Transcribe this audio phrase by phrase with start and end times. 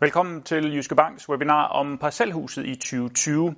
[0.00, 3.54] Velkommen til Jyske Banks webinar om parcelhuset i 2020.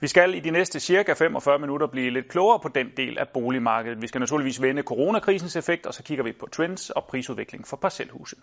[0.00, 3.28] Vi skal i de næste cirka 45 minutter blive lidt klogere på den del af
[3.28, 4.02] boligmarkedet.
[4.02, 7.76] Vi skal naturligvis vende coronakrisens effekt, og så kigger vi på trends og prisudvikling for
[7.76, 8.36] parcelhuse.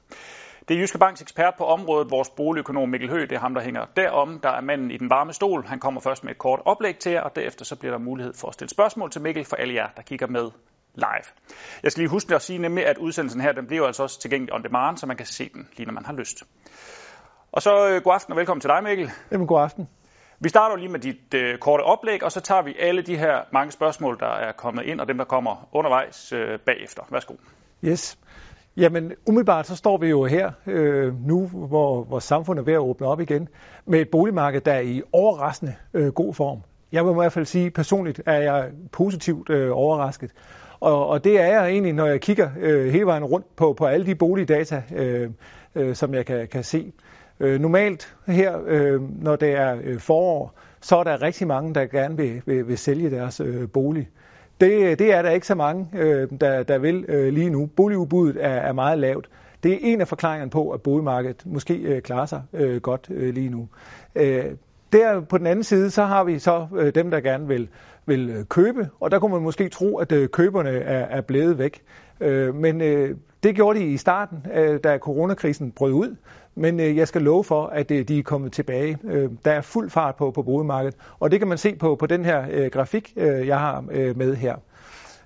[0.67, 3.61] Det er Jyske Banks ekspert på området, vores boligøkonom Mikkel Høgh, det er ham, der
[3.61, 4.39] hænger derom.
[4.39, 5.65] Der er manden i den varme stol.
[5.65, 8.33] Han kommer først med et kort oplæg til jer, og derefter så bliver der mulighed
[8.33, 10.51] for at stille spørgsmål til Mikkel for alle jer, der kigger med
[10.95, 11.27] live.
[11.83, 14.53] Jeg skal lige huske at sige nemlig, at udsendelsen her den bliver altså også tilgængelig
[14.53, 16.43] on demand, så man kan se den lige når man har lyst.
[17.51, 19.09] Og så øh, god aften og velkommen til dig, Mikkel.
[19.31, 19.87] Jamen, god aften.
[20.39, 23.41] Vi starter lige med dit øh, korte oplæg, og så tager vi alle de her
[23.53, 27.03] mange spørgsmål, der er kommet ind, og dem, der kommer undervejs øh, bagefter.
[27.11, 27.33] Værsgo.
[27.83, 28.17] Yes.
[28.77, 32.79] Jamen, umiddelbart så står vi jo her øh, nu, hvor vores samfund er ved at
[32.79, 33.47] åbne op igen,
[33.85, 36.59] med et boligmarked, der er i overraskende øh, god form.
[36.91, 40.31] Jeg vil i hvert fald sige, personligt er jeg positivt øh, overrasket.
[40.79, 43.85] Og, og det er jeg egentlig, når jeg kigger øh, hele vejen rundt på, på
[43.85, 45.29] alle de boligdata, øh,
[45.75, 46.93] øh, som jeg kan, kan se.
[47.39, 51.85] Øh, normalt her, øh, når det er øh, forår, så er der rigtig mange, der
[51.85, 54.09] gerne vil, vil, vil sælge deres øh, bolig.
[54.61, 57.65] Det, det er der ikke så mange, øh, der, der vil øh, lige nu.
[57.65, 59.29] Boligudbuddet er, er meget lavt.
[59.63, 63.33] Det er en af forklaringerne på, at boligmarkedet måske øh, klarer sig øh, godt øh,
[63.33, 63.67] lige nu.
[64.15, 64.45] Øh,
[64.93, 67.69] der på den anden side, så har vi så øh, dem, der gerne vil,
[68.05, 71.57] vil øh, købe, og der kunne man måske tro, at øh, køberne er, er blevet
[71.57, 71.81] væk.
[72.19, 76.15] Øh, men øh, det gjorde de i starten, øh, da coronakrisen brød ud.
[76.57, 78.97] Men øh, jeg skal love for, at øh, de er kommet tilbage.
[79.03, 82.05] Øh, der er fuld fart på, på boligmarkedet, og det kan man se på, på
[82.05, 84.55] den her øh, grafik, øh, jeg har øh, med her.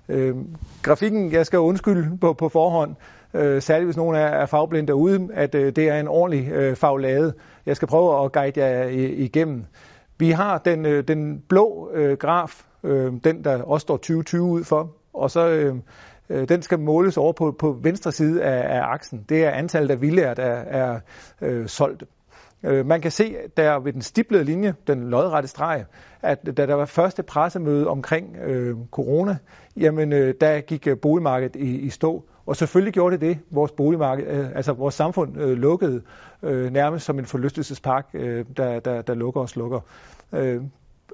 [0.08, 0.36] Øh,
[0.82, 2.94] grafikken, jeg skal undskylde på, på forhånd,
[3.34, 6.76] øh, særligt hvis nogen er, er fagblind derude, at øh, det er en ordentlig øh,
[6.76, 7.34] faglade.
[7.66, 9.64] Jeg skal prøve at guide jer øh, igennem.
[10.18, 14.64] Vi har den, øh, den blå øh, graf, øh, den der også står 2020 ud
[14.64, 15.76] for, og så øh,
[16.32, 19.24] øh, den skal måles over på, på venstre side af, af aksen.
[19.28, 21.00] Det er antallet af villager, der er
[21.42, 22.04] øh, solgt.
[22.64, 25.84] Øh, man kan se der ved den stiplede linje, den lodrette streg,
[26.22, 29.36] at da der var første pressemøde omkring øh, corona,
[29.76, 32.24] jamen øh, der gik øh, boligmarkedet i, i stå.
[32.46, 33.38] Og selvfølgelig gjorde det det.
[33.50, 36.02] Vores boligmarked, øh, altså vores samfund øh, lukkede
[36.42, 39.80] øh, nærmest som en forlystelsespark, øh, der, der, der lukker og slukker.
[40.32, 40.62] Øh,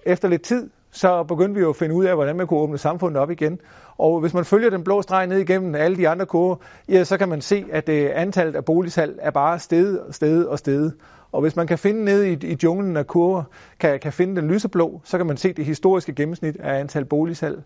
[0.06, 2.78] efter lidt tid, så begyndte vi jo at finde ud af, hvordan man kunne åbne
[2.78, 3.58] samfundet op igen.
[3.98, 6.56] Og hvis man følger den blå streg ned igennem alle de andre kurver,
[6.88, 10.58] ja, så kan man se, at øh, antallet af boligsalg er bare steget, steget og
[10.58, 10.94] steget.
[11.32, 13.42] Og hvis man kan finde ned i, i junglen af kurver,
[13.80, 17.62] kan, kan finde den lyseblå, så kan man se det historiske gennemsnit af antal boligsalg.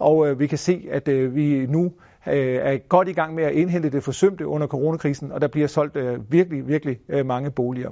[0.00, 1.92] Og øh, vi kan se, at øh, vi nu
[2.28, 5.66] øh, er godt i gang med at indhente det forsømte under coronakrisen, og der bliver
[5.66, 7.90] solgt øh, virkelig, virkelig øh, mange boliger.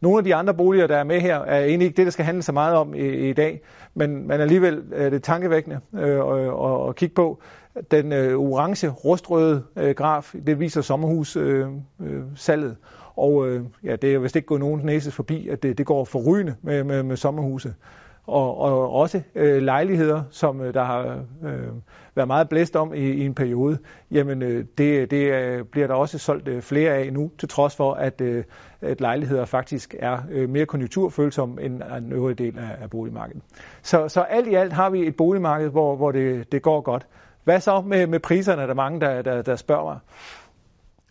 [0.00, 2.24] Nogle af de andre boliger, der er med her, er egentlig ikke det, der skal
[2.24, 3.60] handle så meget om i, i dag,
[3.94, 7.40] men, men alligevel er det tankevækkende øh, at, at kigge på.
[7.90, 11.82] Den øh, orange, rustrøde øh, graf, det viser sommerhussalget.
[12.00, 12.76] Øh, øh, salget.
[13.16, 16.04] og øh, ja, det er vist ikke gået nogen næses forbi, at det, det går
[16.04, 17.74] forrygende med, med, med sommerhuse
[18.28, 21.68] og, og også øh, lejligheder, som øh, der har øh,
[22.14, 23.78] været meget blæst om i, i en periode,
[24.10, 27.76] jamen øh, det, det øh, bliver der også solgt øh, flere af nu, til trods
[27.76, 28.44] for, at, øh,
[28.80, 33.42] at lejligheder faktisk er øh, mere konjunkturfølsomme end en øvrige del af, af boligmarkedet.
[33.82, 37.06] Så, så alt i alt har vi et boligmarked, hvor, hvor det, det går godt.
[37.44, 39.98] Hvad så med, med priserne, der mange, der, der, der spørger mig.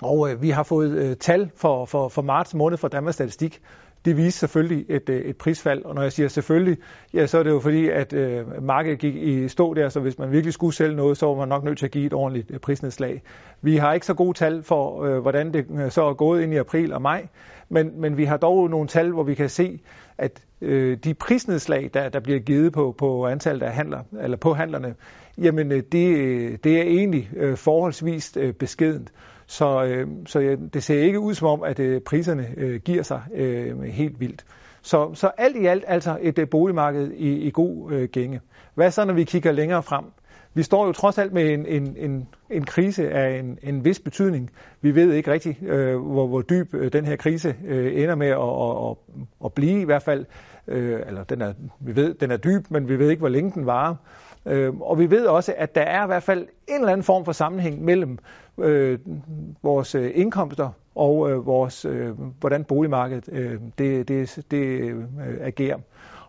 [0.01, 3.61] Og øh, vi har fået øh, tal for, for, for marts måned fra Danmarks Statistik,
[4.07, 5.85] det viste selvfølgelig et, øh, et prisfald.
[5.85, 6.77] Og når jeg siger selvfølgelig,
[7.13, 10.19] ja, så er det jo fordi, at øh, markedet gik i stå der, så hvis
[10.19, 12.51] man virkelig skulle sælge noget, så var man nok nødt til at give et ordentligt
[12.51, 13.21] øh, prisnedslag.
[13.61, 16.53] Vi har ikke så gode tal for, øh, hvordan det øh, så er gået ind
[16.53, 17.27] i april og maj,
[17.69, 19.79] men, men vi har dog nogle tal, hvor vi kan se,
[20.17, 24.53] at øh, de prisnedslag, der, der bliver givet på, på antallet af handler, eller på
[24.53, 24.95] handlerne,
[25.37, 29.11] jamen øh, det, øh, det er egentlig øh, forholdsvis øh, beskedent.
[29.47, 33.03] Så, øh, så ja, det ser ikke ud som om, at øh, priserne øh, giver
[33.03, 34.45] sig øh, helt vildt.
[34.81, 38.41] Så, så alt i alt altså et øh, boligmarked i, i god øh, gænge.
[38.75, 40.05] Hvad så, når vi kigger længere frem?
[40.53, 43.99] Vi står jo trods alt med en, en, en, en krise af en, en vis
[43.99, 44.49] betydning.
[44.81, 48.27] Vi ved ikke rigtigt, øh, hvor, hvor dyb øh, den her krise øh, ender med
[48.27, 50.25] at, at, at, at blive i hvert fald.
[50.67, 53.51] Øh, eller den er, vi ved, den er dyb, men vi ved ikke, hvor længe
[53.51, 53.95] den varer.
[54.45, 57.25] Øh, og vi ved også, at der er i hvert fald en eller anden form
[57.25, 58.17] for sammenhæng mellem
[58.59, 58.99] øh,
[59.63, 62.09] vores øh, indkomster og øh, vores, øh,
[62.39, 65.03] hvordan boligmarkedet øh, det, det, det øh,
[65.41, 65.77] agerer.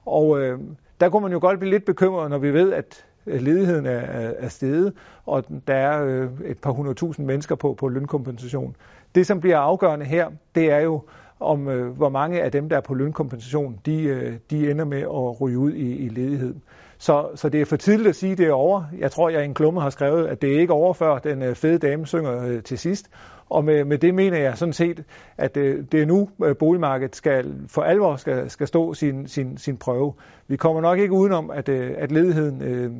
[0.07, 0.59] Og øh,
[1.01, 3.91] der kunne man jo godt blive lidt bekymret, når vi ved, at øh, ledigheden er,
[3.91, 4.93] er, er steget,
[5.27, 8.77] og der er øh, et par hundredtusind mennesker på, på lønkompensation.
[9.15, 11.03] Det, som bliver afgørende her, det er jo,
[11.41, 15.01] om øh, hvor mange af dem, der er på lønkompensation, de, øh, de ender med
[15.01, 16.55] at ryge ud i, i ledighed.
[16.99, 18.85] Så, så det er for tidligt at sige, at det er over.
[18.99, 21.43] Jeg tror, jeg i en klumme har skrevet, at det er ikke over, før den
[21.43, 23.11] øh, fede dame synger øh, til sidst.
[23.51, 25.05] Og med, med det mener jeg sådan set,
[25.39, 26.29] at det, det er nu,
[26.59, 30.13] boligmarkedet skal for alvor skal, skal stå sin, sin, sin prøve.
[30.49, 32.91] Vi kommer nok ikke udenom, at, at ledigheden øh,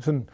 [0.00, 0.28] sådan,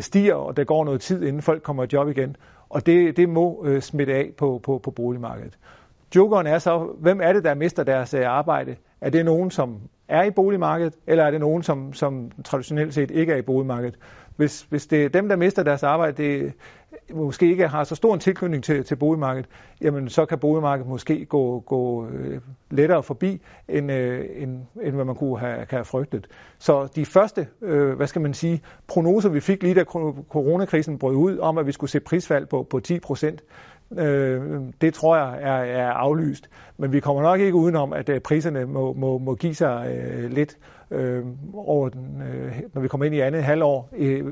[0.00, 2.36] stiger, og der går noget tid, inden folk kommer i job igen.
[2.68, 5.58] Og det, det må smitte af på, på, på boligmarkedet.
[6.16, 8.76] Jokeren er så, hvem er det, der mister deres arbejde?
[9.04, 13.10] Er det nogen, som er i boligmarkedet, eller er det nogen, som, som traditionelt set
[13.10, 13.98] ikke er i boligmarkedet?
[14.36, 16.52] Hvis, hvis det er dem, der mister deres arbejde, det
[17.14, 19.48] måske ikke har så stor en tilknytning til, til boligmarkedet,
[19.80, 22.40] jamen så kan boligmarkedet måske gå, gå øh,
[22.70, 26.26] lettere forbi, end, øh, end, end hvad man kunne have, kan have frygtet.
[26.58, 29.84] Så de første, øh, hvad skal man sige, prognoser, vi fik lige da
[30.28, 33.42] coronakrisen brød ud, om at vi skulle se prisfald på, på 10 procent,
[33.98, 36.50] Øh, det tror jeg er, er aflyst.
[36.78, 40.30] Men vi kommer nok ikke udenom, at øh, priserne må, må, må give sig øh,
[40.30, 40.58] lidt
[40.90, 41.24] øh,
[41.54, 44.24] over den, øh, når vi kommer ind i andet halvår, øh,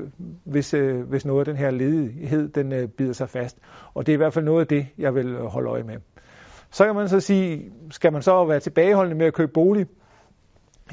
[0.43, 3.57] hvis, øh, hvis noget af den her ledighed den øh, bider sig fast.
[3.93, 5.95] Og det er i hvert fald noget af det, jeg vil holde øje med.
[6.71, 9.87] Så kan man så sige, skal man så være tilbageholdende med at købe bolig?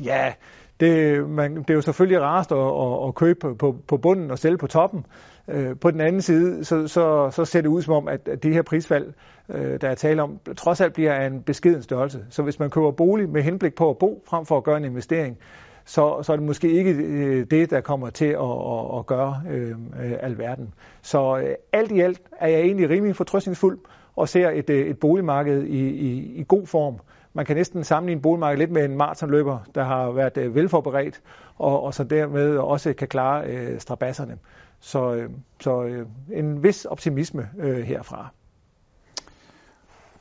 [0.04, 0.32] Ja,
[0.80, 4.38] det, man, det er jo selvfølgelig rarest at, at, at købe på, på bunden og
[4.38, 5.06] sælge på toppen.
[5.48, 8.42] Øh, på den anden side, så, så, så ser det ud som om, at, at
[8.42, 9.12] det her prisfald,
[9.48, 12.24] øh, der er tale om, trods alt bliver en beskeden størrelse.
[12.30, 14.84] Så hvis man køber bolig med henblik på at bo, frem for at gøre en
[14.84, 15.38] investering,
[15.84, 19.42] så, så er det måske ikke øh, det, der kommer til at, at, at gøre
[19.50, 19.76] øh,
[20.20, 20.74] alverden.
[21.02, 23.78] Så øh, alt i alt er jeg egentlig rimelig fortrøstningsfuld
[24.16, 26.98] og ser et, øh, et boligmarked i, i, i god form.
[27.34, 31.20] Man kan næsten sammenligne boligmarkedet lidt med en maratonløber, der har været øh, velforberedt,
[31.58, 34.38] og, og så dermed også kan klare øh, strabasserne.
[34.80, 35.30] Så, øh,
[35.60, 38.28] så øh, en vis optimisme øh, herfra.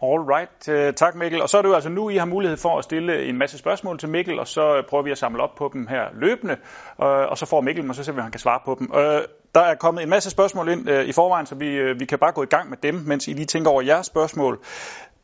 [0.04, 0.96] All right.
[0.96, 1.42] Tak Mikkel.
[1.42, 3.58] Og så er det jo altså nu, I har mulighed for at stille en masse
[3.58, 6.58] spørgsmål til Mikkel, og så prøver vi at samle op på dem her løbende,
[6.98, 8.88] og så får Mikkel, og så ser vi, om han kan svare på dem.
[9.56, 12.44] Der er kommet en masse spørgsmål ind i forvejen, så vi, vi kan bare gå
[12.44, 14.60] i gang med dem, mens I lige tænker over jeres spørgsmål.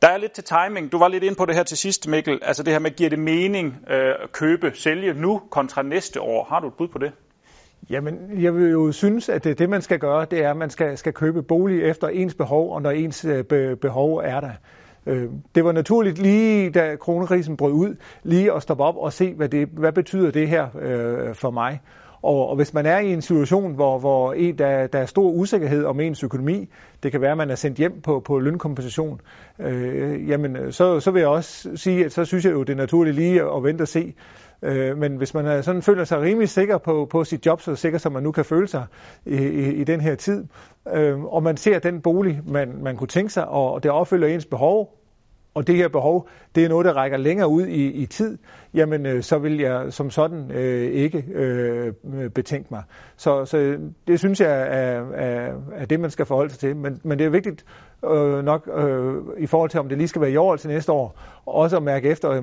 [0.02, 0.92] Der er lidt til timing.
[0.92, 2.38] Du var lidt ind på det her til sidst, Mikkel.
[2.42, 6.44] Altså det her med, giver det mening at købe, sælge nu kontra næste år?
[6.44, 7.12] Har du et bud på det?
[7.90, 10.70] Jamen, jeg vil jo synes, at det, det man skal gøre, det er, at man
[10.70, 14.52] skal, skal købe bolig efter ens behov, og når ens øh, be, behov er der.
[15.06, 19.34] Øh, det var naturligt lige da kronekrisen brød ud, lige at stoppe op og se,
[19.34, 21.80] hvad, det, hvad betyder det her øh, for mig.
[22.22, 25.30] Og, og hvis man er i en situation, hvor, hvor en, der, der er stor
[25.30, 26.68] usikkerhed om ens økonomi,
[27.02, 29.20] det kan være, at man er sendt hjem på, på lønkompensation,
[29.58, 32.76] øh, jamen så, så vil jeg også sige, at så synes jeg jo, det er
[32.76, 34.14] naturligt lige at vente og se.
[34.62, 37.98] Øh, men hvis man sådan føler sig rimelig sikker på, på sit job, så sikker
[37.98, 38.86] som man nu kan føle sig
[39.26, 40.44] i, i, i den her tid,
[40.94, 44.46] øh, og man ser den bolig, man, man kunne tænke sig, og det opfylder ens
[44.46, 44.96] behov,
[45.56, 48.38] og det her behov, det er noget, der rækker længere ud i, i tid,
[48.74, 51.92] jamen øh, så vil jeg som sådan øh, ikke øh,
[52.34, 52.82] betænke mig.
[53.16, 56.76] Så, så øh, det synes jeg er, er, er det, man skal forholde sig til.
[56.76, 57.64] Men, men det er vigtigt
[58.04, 60.70] øh, nok øh, i forhold til, om det lige skal være i år eller til
[60.70, 62.42] næste år, også at mærke efter og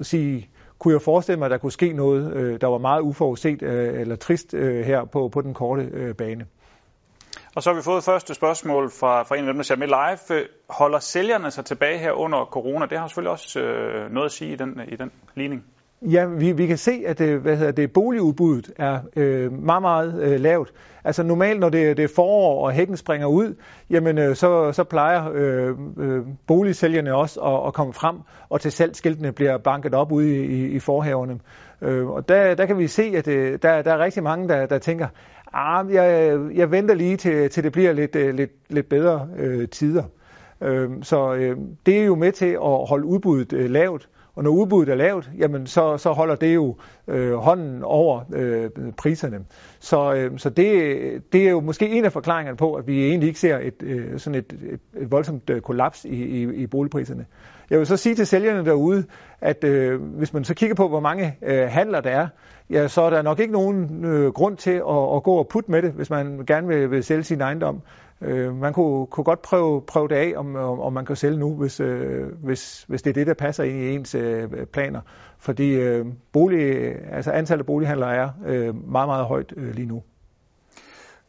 [0.00, 0.50] sige,
[0.80, 4.00] kunne jeg forestille mig, at der kunne ske noget, øh, der var meget uforudset øh,
[4.00, 6.46] eller trist øh, her på, på den korte øh, bane.
[7.54, 9.86] Og så har vi fået første spørgsmål fra, fra en af dem, der ser med
[9.86, 10.40] live.
[10.40, 12.86] Øh, holder sælgerne sig tilbage her under corona?
[12.86, 15.64] Det har selvfølgelig også øh, noget at sige i den, i den ligning.
[16.02, 20.22] Ja, vi, vi kan se, at det, hvad hedder det, boligudbuddet er øh, meget, meget
[20.22, 20.72] øh, lavt.
[21.04, 23.54] Altså normalt, når det, det er forår, og hækken springer ud,
[23.90, 28.16] jamen øh, så, så plejer øh, øh, boligsælgerne også at, at komme frem,
[28.48, 31.38] og til salgsskiltene bliver banket op ude i, i, i forhaverne.
[31.82, 34.66] Øh, og der, der kan vi se, at øh, der, der er rigtig mange, der,
[34.66, 35.06] der tænker,
[35.52, 39.68] ah, jeg, jeg venter lige til, til det bliver lidt, øh, lidt, lidt bedre øh,
[39.68, 40.04] tider.
[40.60, 44.08] Øh, så øh, det er jo med til at holde udbuddet øh, lavt.
[44.40, 46.76] Og når udbuddet er lavt, jamen så, så holder det jo
[47.08, 49.38] øh, hånden over øh, priserne.
[49.80, 53.26] Så, øh, så det, det er jo måske en af forklaringerne på, at vi egentlig
[53.26, 57.26] ikke ser et, øh, sådan et, et, et voldsomt øh, kollaps i, i, i boligpriserne.
[57.70, 59.04] Jeg vil så sige til sælgerne derude,
[59.40, 62.28] at øh, hvis man så kigger på, hvor mange øh, handler der er,
[62.70, 65.70] ja, så er der nok ikke nogen øh, grund til at, at gå og putte
[65.70, 67.82] med det, hvis man gerne vil, vil sælge sin ejendom.
[68.22, 71.38] Øh, man kunne, kunne godt prøve, prøve det af, om, om, om man kan sælge
[71.38, 75.00] nu, hvis, øh, hvis, hvis det er det, der passer ind i ens øh, planer.
[75.38, 80.02] Fordi øh, bolig, altså antallet af bolighandlere er øh, meget, meget højt øh, lige nu.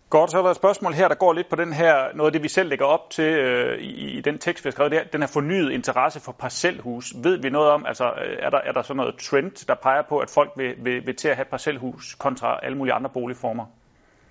[0.09, 2.33] Godt, så er der et spørgsmål her, der går lidt på den her, noget af
[2.33, 5.13] det, vi selv lægger op til øh, i, i den tekst, vi har skrevet, det
[5.13, 7.13] den her fornyet interesse for parcelhus.
[7.23, 10.01] Ved vi noget om, altså øh, er der, er der sådan noget trend, der peger
[10.09, 13.65] på, at folk vil, vil, vil til at have parcelhus kontra alle mulige andre boligformer?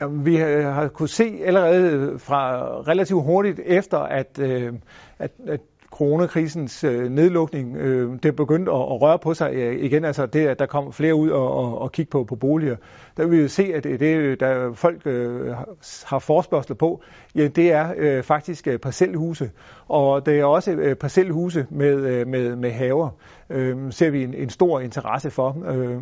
[0.09, 4.73] Vi øh, har kunnet se allerede øh, fra relativt hurtigt efter, at, øh,
[5.19, 10.05] at, at coronakrisens øh, nedlukning, øh, det begyndte at, at røre på sig øh, igen,
[10.05, 12.77] altså det, at der kom flere ud og, og, og kigge på, på boliger,
[13.17, 15.55] der vil vi se, at det, det der folk øh,
[16.05, 17.03] har forspørgsel på,
[17.35, 19.51] ja, det er øh, faktisk øh, parcelhuse,
[19.89, 23.11] og det er også øh, parcelhuse med, øh, med, med haver,
[23.51, 25.57] øh, ser vi en, en stor interesse for.
[25.67, 25.97] Øh,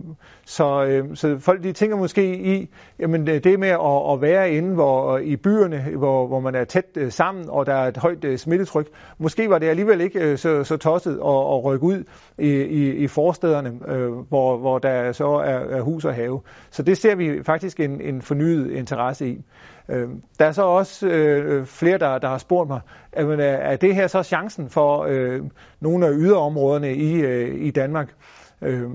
[0.47, 4.53] så, øh, så folk de tænker måske i, jamen øh, det med at, at være
[4.53, 7.97] inde hvor, i byerne, hvor, hvor man er tæt øh, sammen, og der er et
[7.97, 8.89] højt øh, smittetryk,
[9.19, 12.05] måske var det alligevel ikke øh, så, så tosset at, at rykke ud
[12.39, 16.41] i, i, i forstederne, øh, hvor, hvor der så er, er hus og have.
[16.71, 19.45] Så det ser vi faktisk en, en fornyet interesse i.
[19.89, 22.81] Øh, der er så også øh, flere, der, der har spurgt mig,
[23.17, 25.43] jamen, øh, er det her så chancen for øh,
[25.81, 28.15] nogle af yderområderne i, øh, i Danmark?
[28.63, 28.91] Øh,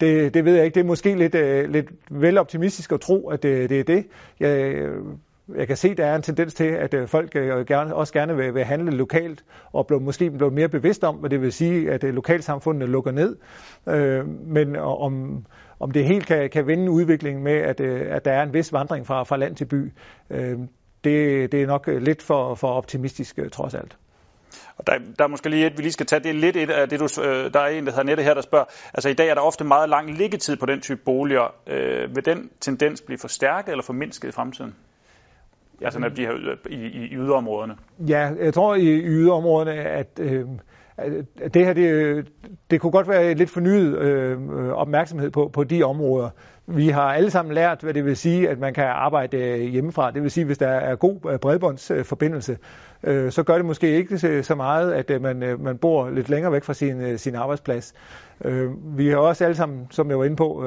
[0.00, 0.74] det, det ved jeg ikke.
[0.74, 4.06] Det er måske lidt, øh, lidt veloptimistisk at tro, at det, det er det.
[4.40, 5.04] Jeg, øh,
[5.56, 8.36] jeg kan se, der er en tendens til, at øh, folk øh, gerne, også gerne
[8.36, 11.90] vil, vil handle lokalt, og blive, måske blive mere bevidst om, hvad det vil sige,
[11.90, 13.36] at øh, lokalsamfundene lukker ned.
[13.88, 15.44] Øh, men om,
[15.80, 19.06] om det helt kan, kan vende udviklingen med, at, at der er en vis vandring
[19.06, 19.92] fra, fra land til by,
[20.30, 20.58] øh,
[21.04, 23.96] det, det er nok lidt for, for optimistisk trods alt.
[24.76, 26.70] Og der, der er måske lige et, vi lige skal tage, det er lidt et
[26.70, 27.06] af det, du,
[27.52, 29.64] der er en, der hedder Nette her, der spørger, altså i dag er der ofte
[29.64, 31.54] meget lang liggetid på den type boliger.
[31.66, 34.74] Øh, vil den tendens blive forstærket eller formindsket i fremtiden?
[35.84, 36.32] Altså når de her
[36.70, 37.74] i, i, i yderområderne.
[38.08, 40.44] Ja, jeg tror i, i yderområderne, at, øh,
[40.96, 42.26] at det her, det,
[42.70, 44.38] det kunne godt være lidt fornyet øh,
[44.72, 46.30] opmærksomhed på, på de områder.
[46.66, 50.10] Vi har alle sammen lært, hvad det vil sige, at man kan arbejde øh, hjemmefra.
[50.10, 52.58] Det vil sige, hvis der er god øh, bredbåndsforbindelse,
[53.04, 56.52] øh, så gør det måske ikke så meget, at øh, man, man bor lidt længere
[56.52, 57.94] væk fra sin, sin arbejdsplads.
[58.96, 60.64] Vi har også alle sammen, som jeg var inde på,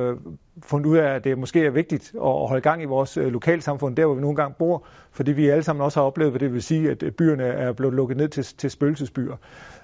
[0.64, 4.06] fundet ud af, at det måske er vigtigt at holde gang i vores lokalsamfund, der
[4.06, 6.64] hvor vi nogle gange bor, fordi vi alle sammen også har oplevet, hvad det vil
[6.64, 9.36] sige, at øh, byerne er blevet lukket ned til, til spøgelsesbyer.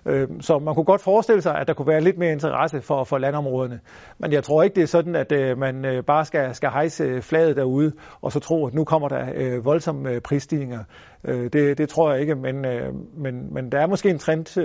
[0.05, 3.03] Øh, så man kunne godt forestille sig, at der kunne være lidt mere interesse for,
[3.03, 3.79] for landområderne.
[4.19, 7.55] Men jeg tror ikke, det er sådan, at øh, man bare skal, skal hejse flaget
[7.55, 10.83] derude, og så tro, at nu kommer der voldsomme prisstigninger.
[11.25, 12.61] Det, det tror jeg ikke, men,
[13.17, 14.57] men, men der er måske en trend,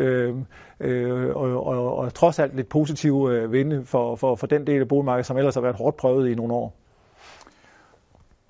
[1.34, 5.26] og, og, og trods alt lidt positiv vinde for, for, for den del af boligmarkedet,
[5.26, 6.85] som ellers har været hårdt prøvet i nogle år.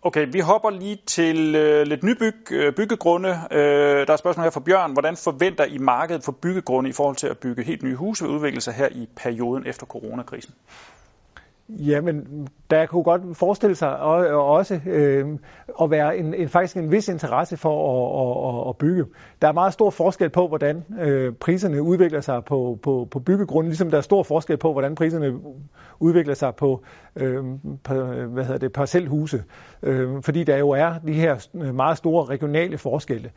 [0.06, 3.28] Okay, vi hopper lige til øh, lidt nybyg, øh, byggegrunde.
[3.50, 4.92] Øh, der er et spørgsmål her fra Bjørn.
[4.92, 8.30] Hvordan forventer I markedet for byggegrunde i forhold til at bygge helt nye huse ved
[8.30, 10.54] udvikle sig her i perioden efter coronakrisen?
[11.68, 15.26] Jamen, der kunne godt forestille sig og, og også øh,
[15.82, 19.04] at være en, en, faktisk en vis interesse for at, at, at bygge.
[19.42, 23.68] Der er meget stor forskel på, hvordan øh, priserne udvikler sig på, på, på byggegrunden,
[23.70, 25.40] ligesom der er stor forskel på, hvordan priserne
[26.00, 26.82] udvikler sig på,
[27.16, 27.44] øh,
[27.84, 29.44] på øh, hvad hedder det, parcelhuse.
[29.82, 33.30] Øh, fordi der jo er de her øh, meget store regionale forskelle.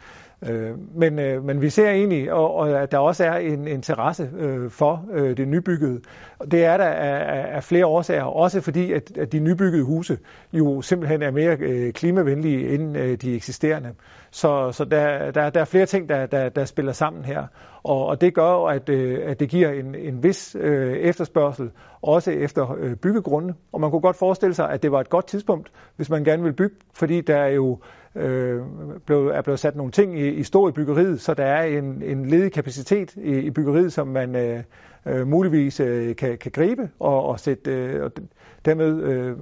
[0.48, 4.30] Øh, men, øh, men vi ser egentlig, og, og at der også er en interesse
[4.38, 6.02] øh, for øh, det nybyggede.
[6.52, 10.18] Det er der af, af flere årsager, også fordi at, at de nybyggede huse
[10.54, 13.94] jo simpelthen er mere øh, klimavenlige end øh, de eksisterende.
[14.32, 17.44] Så, så der, der, der er flere ting, der, der, der spiller sammen her.
[17.84, 22.32] Og, og det gør at, øh, at det giver en, en vis øh, efterspørgsel, også
[22.32, 23.54] efter øh, byggegrunde.
[23.72, 26.44] Og man kunne godt forestille sig, at det var et godt tidspunkt, hvis man gerne
[26.44, 27.80] vil bygge, fordi der er jo
[28.16, 28.62] øh,
[29.06, 32.02] blev, er blevet sat nogle ting i, i stå i byggeriet, så der er en,
[32.02, 34.64] en ledig kapacitet i, i byggeriet, som man øh,
[35.06, 38.12] øh, muligvis øh, kan, kan gribe og, og sætte øh, og
[38.66, 39.38] dermed øh,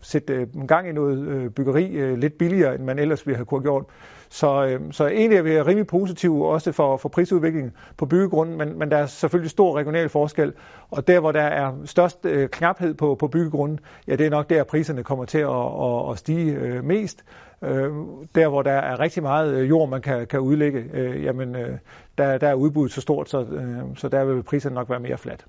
[0.00, 3.36] sætte øh, en gang i noget øh, byggeri øh, lidt billigere, end man ellers ville
[3.36, 3.84] have kunne gjort.
[4.28, 8.90] Så, så egentlig er vi rimelig positive også for, for prisudviklingen på byggegrunden, men, men
[8.90, 10.52] der er selvfølgelig stor regional forskel,
[10.90, 14.64] og der hvor der er størst knaphed på, på byggegrunden, ja det er nok der
[14.64, 15.48] priserne kommer til at,
[15.82, 17.24] at, at stige mest.
[18.34, 20.84] Der hvor der er rigtig meget jord, man kan, kan udlægge,
[21.22, 21.54] jamen
[22.18, 23.46] der, der er udbuddet så stort, så,
[23.96, 25.44] så der vil priserne nok være mere flat.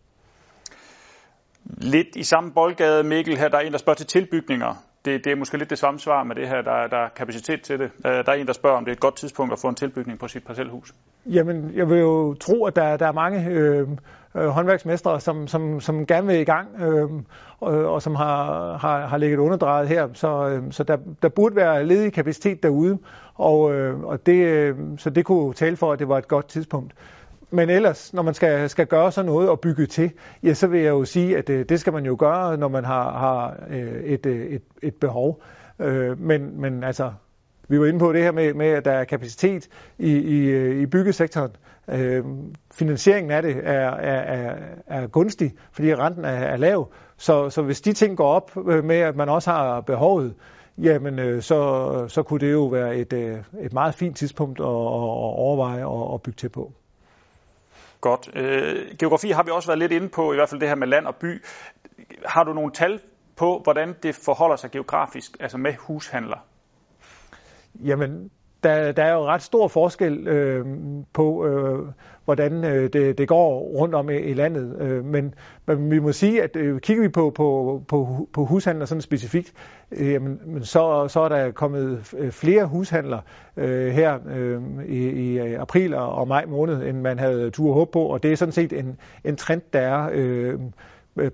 [1.66, 4.84] Lidt i samme boldgade, Mikkel, her der er en, der spørger til tilbygninger.
[5.06, 7.62] Det, det er måske lidt det samme svar med det her, der, der er kapacitet
[7.62, 7.92] til det.
[8.06, 9.76] Øh, der er en, der spørger, om det er et godt tidspunkt at få en
[9.76, 10.94] tilbygning på sit parcelhus.
[11.26, 13.88] Jamen, jeg vil jo tro, at der, der er mange øh,
[14.36, 17.10] øh, håndværksmestre, som, som, som gerne vil i gang, øh,
[17.60, 20.08] og, og som har, har, har ligget underdrejet her.
[20.14, 22.98] Så, øh, så der, der burde være ledig kapacitet derude,
[23.36, 26.48] og, øh, og det, øh, så det kunne tale for, at det var et godt
[26.48, 26.94] tidspunkt.
[27.56, 30.12] Men ellers, når man skal, skal gøre sådan noget og bygge til,
[30.44, 32.86] ja, så vil jeg jo sige, at øh, det skal man jo gøre, når man
[32.86, 35.42] har, har øh, et, øh, et, et behov.
[35.80, 37.12] Øh, men, men altså,
[37.68, 39.68] vi var inde på det her med, med at der er kapacitet
[40.00, 41.52] i, i, øh, i byggesektoren.
[41.90, 42.24] Øh,
[42.74, 44.56] finansieringen af det er, er, er,
[44.88, 46.92] er gunstig, fordi renten er, er lav.
[47.18, 50.34] Så, så hvis de ting går op øh, med, at man også har behovet,
[50.78, 54.66] jamen øh, så, så kunne det jo være et, øh, et meget fint tidspunkt at,
[54.66, 56.74] at overveje og at bygge til på.
[58.06, 58.30] Godt.
[58.36, 60.88] Øh, geografi har vi også været lidt inde på, i hvert fald det her med
[60.88, 61.44] land og by.
[62.26, 63.00] Har du nogle tal
[63.36, 66.48] på, hvordan det forholder sig geografisk, altså med hushandler?
[67.76, 68.32] Jamen,
[68.64, 70.66] der, der er jo ret stor forskel øh,
[71.14, 71.88] på, øh,
[72.26, 74.82] hvordan øh, det, det går rundt om i, i landet.
[74.82, 75.34] Øh, men,
[75.66, 79.54] men vi må sige, at øh, kigger vi på, på, på, på hushandler sådan specifikt,
[79.92, 83.20] øh, jamen, så, så er der kommet øh, flere hushandler
[83.58, 87.92] øh, her øh, i, i øh, april og maj måned, end man havde tur håb
[87.92, 88.02] på.
[88.06, 90.10] Og det er sådan set en, en trend, der er...
[90.14, 90.60] Øh,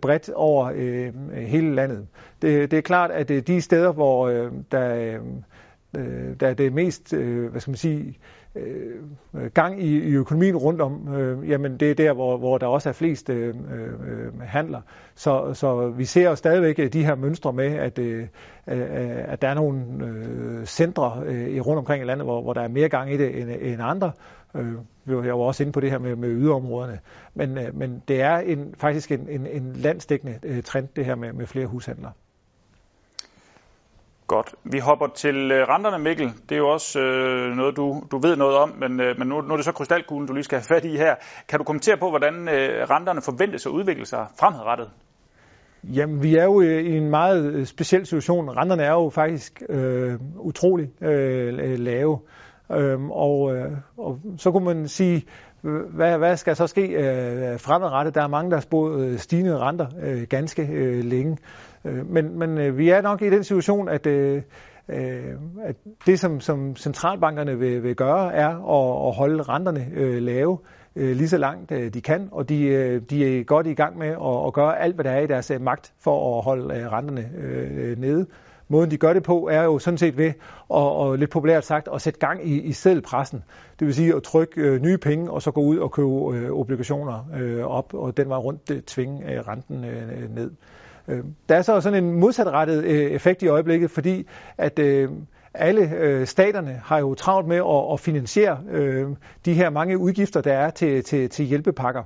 [0.02, 2.08] bredt over øh, hele landet.
[2.42, 5.20] Det, det er klart, at øh, de steder, hvor øh, der
[5.98, 8.18] øh, der er det mest, øh, hvad skal man sige,
[8.56, 12.68] øh, gang i, i økonomien rundt om, øh, jamen det er der, hvor, hvor der
[12.68, 14.82] også er flest øh, øh, handler.
[15.16, 18.22] Så, så vi ser jo stadigvæk øh, de her mønstre med, at, øh,
[18.68, 22.62] øh, at der er nogle øh, centre øh, rundt omkring i landet, hvor, hvor der
[22.62, 24.12] er mere gang i det end, end andre.
[24.56, 24.74] Øh,
[25.08, 27.00] jeg var også inde på det her med, med yderområderne.
[27.34, 31.16] Men, øh, men det er en, faktisk en, en, en landsdækkende øh, trend, det her
[31.16, 32.12] med, med flere hushandlere.
[34.32, 34.56] Godt.
[34.64, 36.32] Vi hopper til øh, renterne, Mikkel.
[36.50, 39.42] Det er jo også øh, noget, du, du ved noget om, men, øh, men nu,
[39.42, 41.16] nu er det så krystalkuglen, du lige skal have fat i her.
[41.48, 44.90] Kan du kommentere på, hvordan øh, renterne forventes at udvikle sig fremadrettet?
[45.84, 48.50] Jamen, vi er jo øh, i en meget øh, speciel situation.
[48.50, 52.20] Renterne er jo faktisk øh, utrolig øh, lave.
[52.72, 55.26] Øhm, og, øh, og så kunne man sige,
[55.64, 58.16] øh, hvad, hvad skal så ske øh, fremadrettet?
[58.16, 61.38] Der er mange, der har spået øh, stigende renter øh, ganske øh, længe.
[61.86, 64.42] Øh, men men øh, vi er nok i den situation, at, øh,
[65.64, 70.58] at det, som, som centralbankerne vil, vil gøre, er at, at holde renterne lave
[70.96, 74.54] lige så langt de kan, og de, de er godt i gang med at, at
[74.54, 77.30] gøre alt, hvad der er i deres magt for at holde renterne
[77.98, 78.28] nede.
[78.68, 80.34] Måden de gør det på er jo sådan set ved,
[80.70, 83.44] og, og lidt populært sagt, at sætte gang i, i seddelpressen.
[83.80, 86.52] Det vil sige at trykke øh, nye penge, og så gå ud og købe øh,
[86.52, 90.52] obligationer øh, op, og den var rundt øh, tvinge øh, renten øh, ned.
[91.08, 94.28] Øh, der er så sådan en modsatrettet øh, effekt i øjeblikket, fordi
[94.58, 95.10] at øh,
[95.54, 99.08] alle øh, staterne har jo travlt med at, at finansiere øh,
[99.46, 102.04] de her mange udgifter, der er til, til, til hjælpepakker.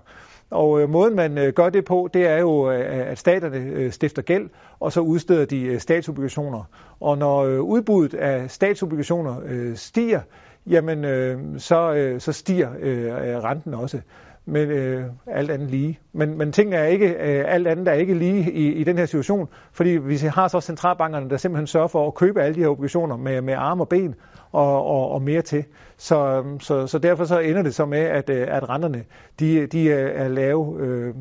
[0.51, 3.91] Og øh, måden man øh, gør det på, det er jo, øh, at staterne øh,
[3.91, 6.63] stifter gæld, og så udsteder de øh, statsobligationer.
[6.99, 10.21] Og når øh, udbuddet af statsobligationer øh, stiger,
[10.67, 14.01] jamen øh, så, øh, så stiger øh, renten også
[14.45, 15.99] men øh, alt andet lige.
[16.13, 19.05] Men, men tingene er ikke, øh, alt andet er ikke lige i, i den her
[19.05, 22.67] situation, fordi vi har så centralbankerne, der simpelthen sørger for at købe alle de her
[22.67, 24.15] obligationer med, med arme og ben
[24.51, 25.65] og, og, og mere til.
[25.97, 29.03] Så, øhm, så, så derfor så ender det så med, at, øh, at renterne
[29.39, 31.13] de, de er lave øh,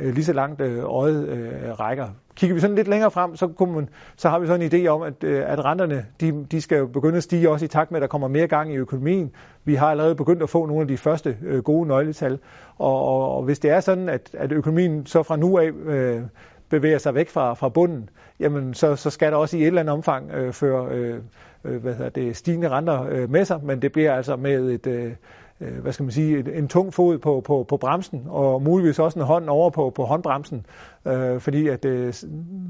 [0.00, 2.06] øh, lige så langt øh, øjet øh, rækker.
[2.34, 4.88] Kigger vi sådan lidt længere frem, så, kunne man, så har vi sådan en idé
[4.88, 7.90] om, at, øh, at renterne de, de skal jo begynde at stige også i takt
[7.90, 9.30] med, at der kommer mere gang i økonomien.
[9.64, 12.38] Vi har allerede begyndt at få nogle af de første øh, gode nøgletal.
[12.78, 16.22] Og, og, og hvis det er sådan, at, at økonomien så fra nu af øh,
[16.68, 18.08] bevæger sig væk fra, fra bunden,
[18.40, 21.18] jamen så, så skal der også i et eller andet omfang øh, føre øh,
[21.64, 24.86] øh hvad hedder det, stigende renter øh, med sig, men det bliver altså med et,
[24.86, 25.12] øh,
[25.60, 29.18] Øh, hvad skal man sige, en tung fod på, på, på bremsen, og muligvis også
[29.18, 30.66] en hånd over på, på håndbremsen,
[31.06, 32.14] øh, fordi at øh,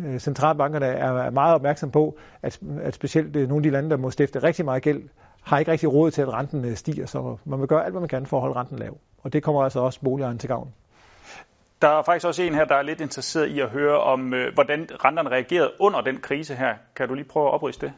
[0.07, 3.97] øh centralbankerne er meget opmærksom på, at, at specielt øh, nogle af de lande, der
[3.97, 5.03] må stifte rigtig meget gæld,
[5.43, 8.09] har ikke rigtig råd til, at renten stiger, så man vil gøre alt, hvad man
[8.09, 8.99] kan for at holde renten lav.
[9.23, 10.73] Og det kommer altså også boligejerne til gavn.
[11.83, 14.55] Der er faktisk også en her, der er lidt interesseret i at høre om, øh,
[14.55, 16.75] hvordan renterne reagerede under den krise her.
[16.97, 17.95] Kan du lige prøve at opriste det?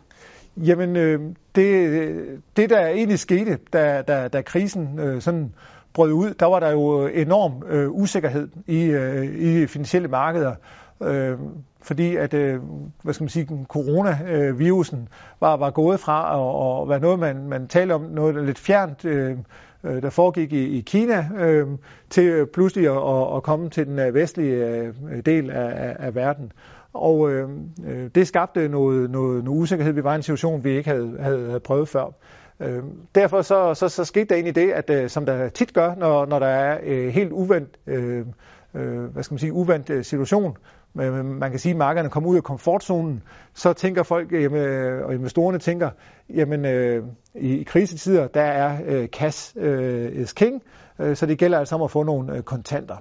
[0.57, 1.21] Jamen, øh,
[1.55, 5.55] det, det der egentlig skete, da, da, da krisen øh, sådan
[5.95, 10.55] brød ud, der var der jo enorm øh, usikkerhed i, øh, i finansielle markeder.
[11.03, 11.39] Øh,
[11.83, 12.61] fordi at, øh,
[13.03, 15.09] hvad skal man sige, coronavirusen
[15.41, 19.05] var, var gået fra at, at være noget, man, man talte om, noget lidt fjernt,
[19.05, 19.37] øh,
[19.85, 21.67] øh, der foregik i, i Kina, øh,
[22.11, 24.95] til pludselig at, at komme til den øh, vestlige øh,
[25.27, 26.53] del af, af verden.
[26.95, 27.49] Og øh,
[27.87, 29.93] øh, det skabte noget, noget, noget usikkerhed.
[29.93, 32.13] Vi var i en situation, vi ikke havde, havde, havde prøvet før.
[32.61, 32.83] Øh,
[33.15, 36.27] derfor så, så, så skete der egentlig det, at øh, som der tit gør, når,
[36.27, 38.27] når der er øh, helt uvendt, øh,
[38.75, 40.57] øh, hvad skal man sige, uvendt øh, situation,
[41.01, 43.23] øh, man kan sige, at markederne kommer ud af komfortzonen,
[43.55, 45.91] så tænker folk, øh, jamen, øh, og investorerne tænker,
[46.31, 50.63] jamen øh, i, i krisetider, der er øh, cash øh, is king,
[50.99, 52.97] øh, så det gælder altså om at få nogle øh, kontanter.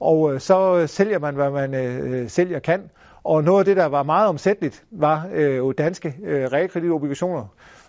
[0.00, 2.90] Og øh, så sælger man, hvad man øh, sælger kan,
[3.26, 7.46] og noget af det, der var meget omsætteligt, var øh, jo danske øh, realkreditobligationer.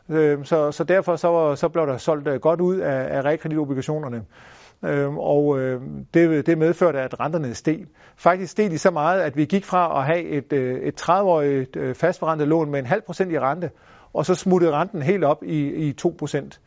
[0.10, 4.24] Øh, så, så derfor så, så blev der solgt øh, godt ud af, af realkreditobligationerne.
[4.86, 5.82] Øh, og øh,
[6.14, 7.86] det, det medførte, at renterne steg.
[8.18, 11.80] Faktisk steg de så meget, at vi gik fra at have et, øh, et 30-årigt
[11.80, 13.70] øh, fastforrentet lån med en halv procent i rente,
[14.14, 16.62] og så smuttede renten helt op i, i 2 procent.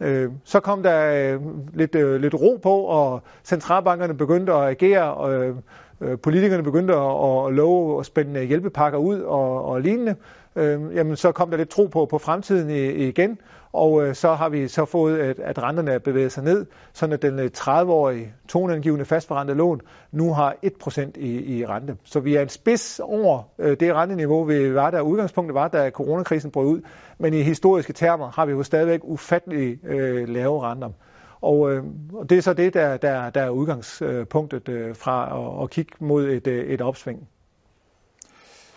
[0.00, 1.40] Øh, så kom der øh,
[1.74, 5.56] lidt, øh, lidt ro på, og centralbankerne begyndte at agere, og øh
[6.00, 10.16] Øh, politikerne begyndte at, at love at spænde øh, hjælpepakker ud og, og lignende.
[10.56, 13.38] Øh, jamen, så kom der lidt tro på, på fremtiden igen,
[13.72, 17.12] og øh, så har vi så fået, at, at renterne er bevæget sig ned, sådan
[17.12, 19.80] at den øh, 30-årige toneangivende fastforrentet lån
[20.12, 21.96] nu har 1% i, i rente.
[22.04, 25.90] Så vi er en spids over øh, det renteniveau, vi var der udgangspunktet var, da
[25.90, 26.80] coronakrisen brød ud.
[27.18, 30.90] Men i historiske termer har vi jo stadigvæk ufattelig øh, lave renter.
[31.40, 35.62] Og, øh, og det er så det, der, der, der er udgangspunktet øh, fra at,
[35.62, 37.28] at kigge mod et, øh, et opsving.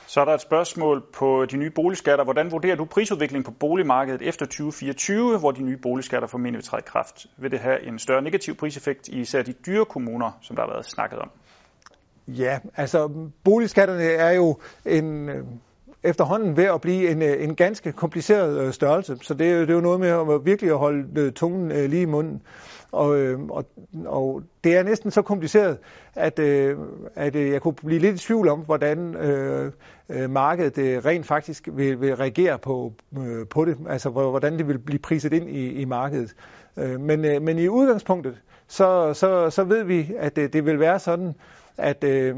[0.08, 2.24] Så er der et spørgsmål på de nye boligskatter.
[2.24, 6.80] Hvordan vurderer du prisudviklingen på boligmarkedet efter 2024, hvor de nye boligskatter formentlig vil træde
[6.80, 7.26] i kraft?
[7.38, 10.69] Vil det have en større negativ priseffekt i især de dyre kommuner, som der har
[10.71, 11.30] været snakket om?
[12.28, 15.45] Ja, altså boligskatterne er jo en øh,
[16.04, 19.18] efterhånden ved at blive en, øh, en ganske kompliceret øh, størrelse.
[19.22, 22.06] Så det det er jo noget med at virkelig at holde øh, tungen lige i
[22.06, 22.42] munden.
[22.92, 23.10] Og,
[23.50, 23.66] og,
[24.06, 25.78] og det er næsten så kompliceret,
[26.16, 26.40] at,
[27.16, 29.72] at jeg kunne blive lidt i tvivl om, hvordan øh,
[30.30, 35.00] markedet rent faktisk vil, vil reagere på, øh, på det, altså hvordan det vil blive
[35.00, 36.36] priset ind i, i markedet.
[36.76, 41.00] Men, øh, men i udgangspunktet, så, så, så ved vi, at det, det vil være
[41.00, 41.34] sådan,
[41.78, 42.36] at, øh,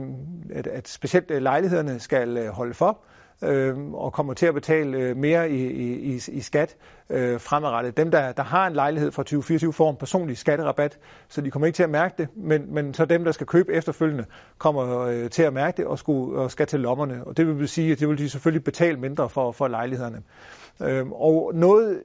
[0.53, 2.99] at, at specielt lejlighederne skal holde for,
[3.43, 5.67] øh, og kommer til at betale øh, mere i,
[6.13, 6.75] i, i skat
[7.09, 7.97] øh, fremadrettet.
[7.97, 11.65] Dem, der, der har en lejlighed fra 2024, får en personlig skatterabat, så de kommer
[11.65, 14.25] ikke til at mærke det, men, men så dem, der skal købe efterfølgende,
[14.57, 17.23] kommer øh, til at mærke det og, skulle, og skal til lommerne.
[17.27, 20.21] Og det vil sige, at det vil de selvfølgelig betale mindre for, for lejlighederne.
[20.81, 22.03] Øh, og noget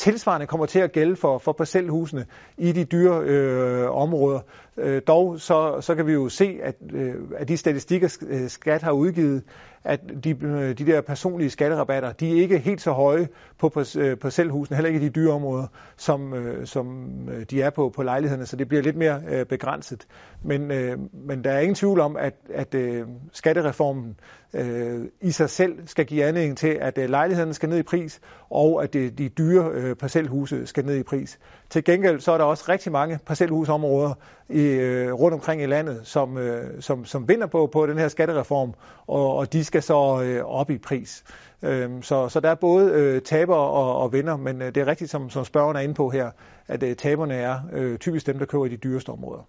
[0.00, 2.26] tilsvarende kommer til at gælde for, for parcelhusene
[2.58, 4.40] i de dyre øh, områder.
[4.76, 8.82] Øh, dog så, så kan vi jo se, at, øh, at de statistikker, øh, skat
[8.82, 9.42] har udgivet,
[9.84, 14.16] at de, øh, de der personlige skatterabatter, de er ikke helt så høje på øh,
[14.16, 18.02] parcelhusene, heller ikke i de dyre områder, som, øh, som øh, de er på, på
[18.02, 20.06] lejlighederne, så det bliver lidt mere øh, begrænset.
[20.42, 24.16] Men, øh, men der er ingen tvivl om, at, at øh, skattereformen
[24.54, 28.20] øh, i sig selv skal give anledning til, at øh, lejlighederne skal ned i pris,
[28.50, 31.38] og at øh, de dyre øh, Øh, parcelhuse skal ned i pris.
[31.70, 34.14] Til gengæld så er der også rigtig mange parcelhusområder
[34.48, 38.08] i, øh, rundt omkring i landet, som, øh, som, som vinder på, på den her
[38.08, 38.74] skattereform,
[39.06, 41.24] og, og de skal så øh, op i pris.
[41.62, 44.86] Øh, så, så der er både øh, tabere og, og vinder, men øh, det er
[44.86, 46.30] rigtigt, som, som spørgeren er inde på her,
[46.68, 49.42] at øh, taberne er øh, typisk dem, der køber i de dyreste områder.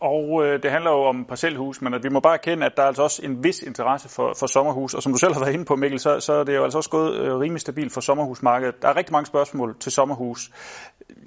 [0.00, 2.82] Og øh, det handler jo om parcelhus, men at vi må bare erkende, at der
[2.82, 4.94] er altså også en vis interesse for, for sommerhus.
[4.94, 6.78] Og som du selv har været inde på, Mikkel, så, så er det jo altså
[6.78, 8.82] også gået øh, rimelig stabilt for sommerhusmarkedet.
[8.82, 10.50] Der er rigtig mange spørgsmål til sommerhus.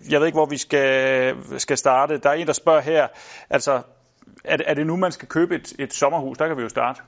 [0.09, 2.17] Jeg ved ikke, hvor vi skal, skal starte.
[2.17, 3.07] Der er en, der spørger her,
[3.49, 3.81] altså,
[4.43, 6.37] er, er det nu, man skal købe et, et sommerhus?
[6.37, 7.01] Der kan vi jo starte.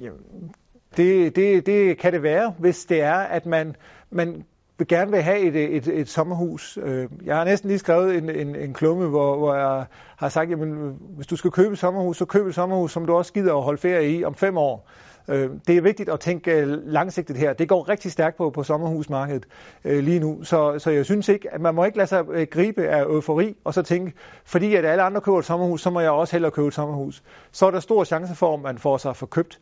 [0.00, 0.54] Jamen,
[0.96, 3.76] det, det, det kan det være, hvis det er, at man,
[4.10, 4.44] man
[4.78, 6.78] vil gerne vil have et, et, et sommerhus.
[6.82, 10.50] Øh, jeg har næsten lige skrevet en, en, en klumme, hvor, hvor jeg har sagt,
[10.50, 13.54] jamen, hvis du skal købe et sommerhus, så køb et sommerhus, som du også gider
[13.54, 14.88] at holde ferie i om fem år.
[15.28, 17.52] Øh, det er vigtigt at tænke øh, langsigtet her.
[17.52, 19.46] Det går rigtig stærkt på, på sommerhusmarkedet
[19.84, 22.46] øh, lige nu, så, så jeg synes ikke, at man må ikke lade sig øh,
[22.50, 24.12] gribe af eufori, og så tænke,
[24.44, 27.22] fordi at alle andre køber et sommerhus, så må jeg også hellere købe et sommerhus.
[27.52, 29.60] Så er der stor chance for, at man får sig forkøbt.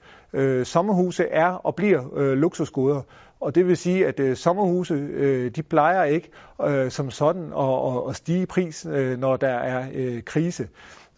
[0.64, 3.02] sommerhuse er og bliver luksusgoder,
[3.40, 6.30] og det vil sige, at øh, sommerhuse, øh, de plejer ikke
[6.66, 10.68] øh, som sådan at, at, at stige i pris, øh, når der er øh, krise.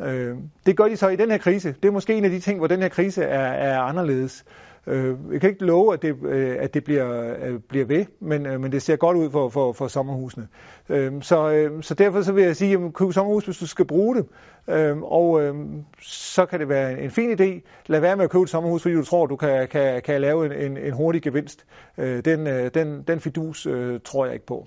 [0.00, 1.74] Øh, det gør de så i den her krise.
[1.82, 4.44] Det er måske en af de ting, hvor den her krise er, er anderledes.
[4.86, 8.46] Øh, jeg kan ikke love, at det, øh, at det bliver, øh, bliver ved, men,
[8.46, 10.48] øh, men det ser godt ud for, for, for sommerhusene.
[10.88, 13.84] Øh, så, øh, så derfor så vil jeg sige, at køb sommerhus, hvis du skal
[13.84, 14.26] bruge det.
[14.68, 15.54] Øh, og øh,
[16.02, 17.60] så kan det være en, en fin idé.
[17.86, 20.46] Lad være med at købe et sommerhus, fordi du tror, du kan, kan, kan lave
[20.46, 21.66] en, en, en hurtig gevinst.
[21.98, 24.66] Øh, den, øh, den, den fidus øh, tror jeg ikke på.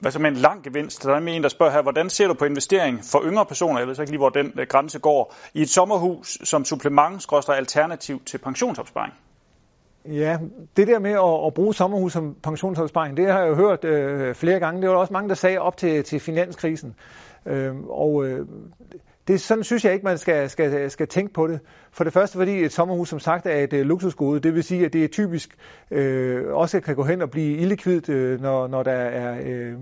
[0.00, 1.02] Hvad så med en lang gevinst?
[1.02, 3.88] Der er en, der spørger her, hvordan ser du på investering for yngre personer, jeg
[3.88, 8.38] ved ikke lige, hvor den øh, grænse går, i et sommerhus som supplement, alternativ til
[8.38, 9.14] pensionsopsparing?
[10.04, 10.38] Ja,
[10.76, 14.34] det der med at, at bruge sommerhus som pensionsopsparing, det har jeg jo hørt øh,
[14.34, 14.82] flere gange.
[14.82, 16.94] Det var også mange, der sagde op til, til finanskrisen.
[17.46, 18.46] Øh, og øh,
[19.28, 21.60] det, sådan synes jeg ikke, man skal, skal, skal tænke på det.
[21.92, 24.40] For det første, fordi et sommerhus som sagt er et øh, luksusgode.
[24.40, 25.56] Det vil sige, at det er typisk
[25.90, 29.74] øh, også kan gå hen og blive illikvidt, øh, når, når der er øh,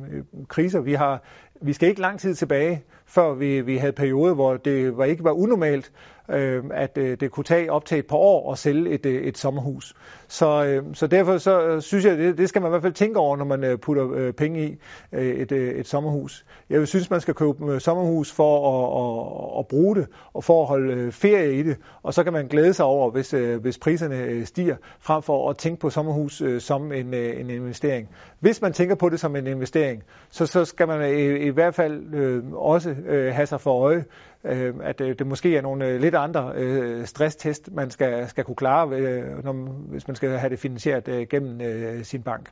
[0.48, 0.80] kriser.
[0.80, 1.22] Vi har
[1.60, 5.24] vi skal ikke lang tid tilbage, før vi, vi havde perioder, hvor det var, ikke
[5.24, 5.92] var unormalt
[6.30, 9.22] øh, at øh, det kunne tage op til et par år at sælge et, øh,
[9.22, 9.94] et sommerhus.
[10.28, 12.92] Så, øh, så derfor så øh, synes jeg, det, det skal man i hvert fald
[12.92, 14.76] tænke over, når man øh, putter øh, penge i
[15.12, 16.44] øh, et, øh, et sommerhus.
[16.70, 20.62] Jeg synes, man skal købe øh, sommerhus for at, at, at bruge det, og for
[20.62, 23.60] at holde øh, ferie i det, og så kan man glæde sig over, hvis, øh,
[23.60, 27.50] hvis priserne øh, stiger, frem for at tænke på sommerhus øh, som en, øh, en
[27.50, 28.08] investering.
[28.40, 31.74] Hvis man tænker på det som en investering, så, så skal man i, i hvert
[31.74, 34.04] fald øh, også øh, have sig for øje,
[34.44, 38.44] øh, at øh, det måske er nogle øh, lidt andre øh, stresstest, man skal, skal
[38.44, 39.52] kunne klare, øh, når,
[39.90, 42.50] hvis man skal have det finansieret øh, gennem øh, sin bank.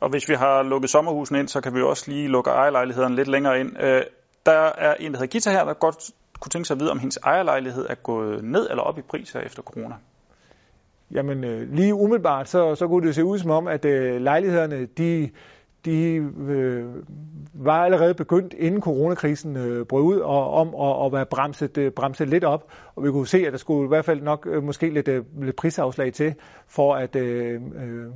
[0.00, 3.28] Og hvis vi har lukket sommerhusen ind, så kan vi også lige lukke ejerlejlighederne lidt
[3.28, 3.82] længere ind.
[3.82, 4.02] Øh,
[4.46, 6.98] der er en, der hedder Gita her, der godt kunne tænke sig at vide, om
[6.98, 9.94] hendes ejerlejlighed er gået ned eller op i pris her efter corona.
[11.10, 14.86] Jamen øh, lige umiddelbart, så, så kunne det se ud som om, at øh, lejlighederne,
[14.86, 15.30] de
[15.84, 16.14] de
[16.48, 16.84] øh,
[17.54, 21.92] var allerede begyndt, inden coronakrisen øh, brød ud, og om at, at være bremset, øh,
[21.92, 22.72] bremset lidt op.
[22.94, 25.24] Og vi kunne se, at der skulle i hvert fald nok øh, måske lidt, øh,
[25.42, 26.34] lidt prisafslag til,
[26.66, 28.06] for at, øh, øh,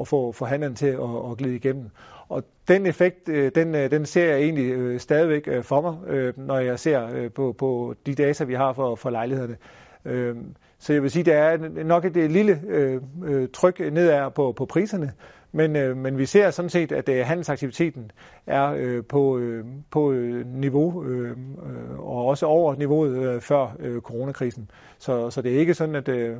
[0.00, 1.90] at få forhandlerne til at, at glide igennem.
[2.28, 5.96] Og den effekt, øh, den, øh, den ser jeg egentlig øh, stadigvæk øh, for mig,
[6.08, 9.56] øh, når jeg ser øh, på, på de data, vi har for, for lejlighederne.
[10.04, 10.36] Øh,
[10.78, 14.66] så jeg vil sige, der er nok et, lille øh, øh, tryk nedad på, på
[14.66, 15.12] priserne,
[15.52, 18.10] men, øh, men vi ser sådan set, at øh, handelsaktiviteten
[18.46, 23.76] er øh, på, øh, på øh, niveau, øh, øh, og også over niveauet øh, før
[23.78, 24.70] øh, coronakrisen.
[24.98, 26.36] Så, så det er ikke sådan, at, øh,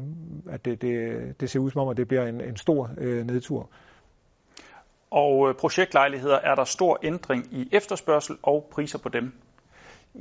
[0.51, 3.27] at det, det, det ser ud som om, at det bliver en, en stor øh,
[3.27, 3.68] nedtur.
[5.11, 9.33] Og øh, projektlejligheder, er der stor ændring i efterspørgsel og priser på dem?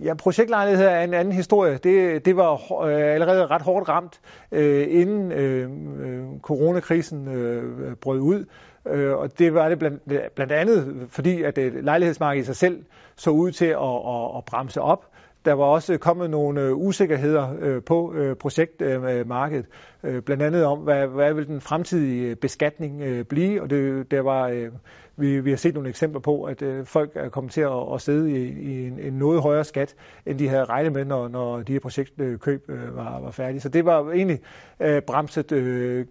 [0.03, 1.77] Ja, projektlejligheder er en anden historie.
[1.77, 4.19] Det, det var øh, allerede ret hårdt ramt,
[4.51, 8.45] øh, inden øh, øh coronakrisen øh, brød ud.
[8.87, 10.03] Øh, og det var det blandt,
[10.35, 12.83] blandt andet, fordi at øh, lejlighedsmarkedet i sig selv
[13.15, 15.05] så ud til at, at, at bremse op.
[15.45, 19.65] Der var også kommet nogle øh, usikkerheder øh, på øh, projektmarkedet,
[20.03, 24.69] øh, blandt andet om, hvad, hvad vil den fremtidige beskatning blive, og det, der var,
[25.17, 28.01] vi, vi har set nogle eksempler på, at øh, folk er kommet til at, at
[28.01, 31.61] sidde i, i en, en noget højere skat, end de havde regnet med, når, når
[31.61, 33.59] de her projektkøb øh, var, var færdige.
[33.59, 34.39] Så det var egentlig
[34.79, 35.47] øh, bremset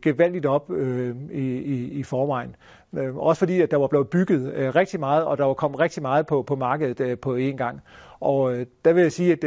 [0.03, 0.71] gevaldigt op
[1.33, 2.57] i, i, i forvejen.
[2.97, 5.81] Øh, også fordi, at der var blevet bygget øh, rigtig meget, og der var kommet
[5.81, 7.81] rigtig meget på, på markedet øh, på én gang.
[8.21, 8.55] Og
[8.85, 9.43] der vil jeg sige, at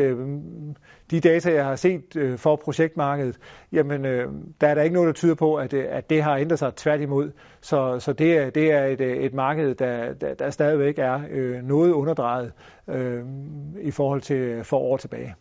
[1.11, 3.39] de data, jeg har set for projektmarkedet,
[3.71, 4.03] jamen
[4.61, 7.31] der er der ikke noget, der tyder på, at, at det har ændret sig tværtimod.
[7.61, 11.21] Så, så det, er, det er et, et marked, der, der, der stadigvæk er
[11.61, 12.51] noget underdrejet
[12.87, 13.23] øh,
[13.81, 15.35] i forhold til for år tilbage.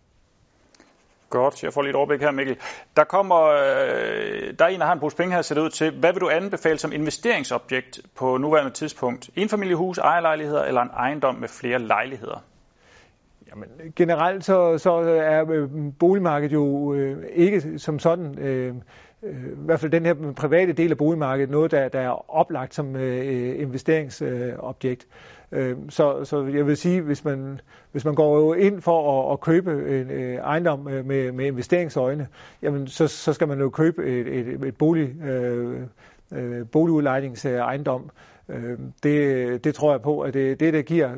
[1.31, 2.57] Godt, jeg får lidt overblik her, Mikkel.
[2.97, 5.99] Der kommer, øh, der er en, der har en pose penge her sæt ud til.
[5.99, 9.31] Hvad vil du anbefale som investeringsobjekt på nuværende tidspunkt?
[9.37, 12.45] En familiehus, ejerlejligheder eller en ejendom med flere lejligheder?
[13.51, 18.75] Jamen, generelt så, så er øh, boligmarkedet jo øh, ikke som sådan, øh,
[19.23, 22.75] øh, i hvert fald den her private del af boligmarkedet, noget, der, der er oplagt
[22.75, 25.07] som øh, øh investeringsobjekt.
[25.11, 27.61] Øh, Øh, så, så jeg vil sige, hvis man,
[27.93, 32.29] hvis man går ind for at, at købe en øh, ejendom øh, med, med investeringsøjne,
[32.63, 35.87] jamen så, så skal man jo købe et, et, et bolig, øh,
[36.73, 38.11] boligudlejningsejendom,
[39.03, 41.15] det, det tror jeg på, at det det, der giver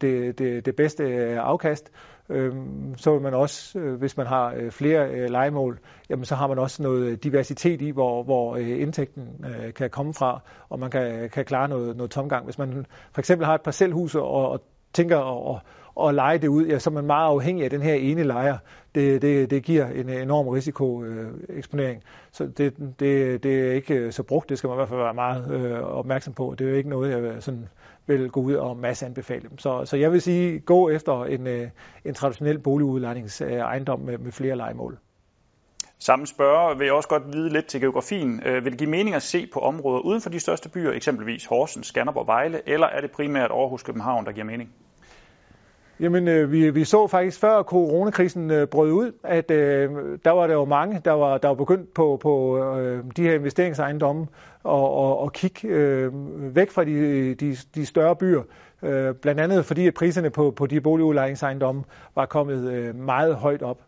[0.00, 1.04] det, det, det bedste
[1.40, 1.90] afkast.
[2.28, 5.78] Øhm, så vil man også, øh, hvis man har øh, flere øh, legemål,
[6.10, 9.44] jamen så har man også noget diversitet i, hvor, hvor indtægten
[9.76, 12.44] kan komme fra, og man kan, kan klare noget, noget tomgang.
[12.44, 14.60] Hvis man for eksempel har et parcelhus og, og
[14.92, 15.60] tænker at,
[16.08, 18.58] at lege det ud, ja, så er man meget afhængig af den her ene lejer.
[18.94, 22.02] Det, det, det giver en enorm risikoeksponering.
[22.32, 24.48] Så det, det, det er ikke så brugt.
[24.48, 26.54] Det skal man i hvert fald være meget øh, opmærksom på.
[26.58, 27.68] Det er jo ikke noget, jeg sådan
[28.06, 29.50] vil gå ud og masse anbefale.
[29.58, 31.68] Så, så jeg vil sige, gå efter en, øh,
[32.04, 34.98] en traditionel boligudlejningsejendom øh, med, med flere legemål.
[35.98, 38.42] Samme spørger vil jeg også godt vide lidt til geografien.
[38.46, 41.46] Øh, vil det give mening at se på områder uden for de største byer, eksempelvis
[41.46, 44.70] Horsens, Skanderborg, Vejle, eller er det primært Aarhus, København, der giver mening?
[46.00, 49.90] Jamen, øh, vi, vi så faktisk før coronakrisen øh, brød ud, at øh,
[50.24, 53.34] der var der jo mange, der var, der var begyndt på, på øh, de her
[53.34, 54.26] investeringsejendomme
[54.62, 56.12] og, og, og kigge øh,
[56.56, 58.42] væk fra de, de, de større byer.
[58.82, 63.62] Øh, blandt andet fordi, at priserne på, på de boligudlejningsejendomme var kommet øh, meget højt
[63.62, 63.78] op.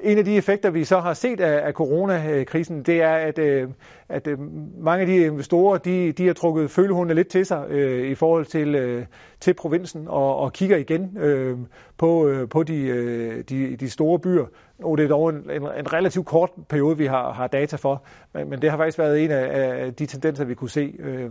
[0.00, 3.68] En af de effekter, vi så har set af, af coronakrisen, det er, at, øh,
[4.08, 4.38] at øh,
[4.78, 8.44] mange af de investorer, de, de har trukket følehundene lidt til sig øh, i forhold
[8.44, 9.06] til, øh,
[9.40, 11.58] til provinsen og, og kigger igen øh,
[11.98, 14.46] på, øh, på de, øh, de, de store byer.
[14.82, 18.04] Og det er dog en, en, en relativt kort periode, vi har, har data for,
[18.34, 20.94] men, men det har faktisk været en af, af de tendenser, vi kunne se.
[20.98, 21.24] Øh,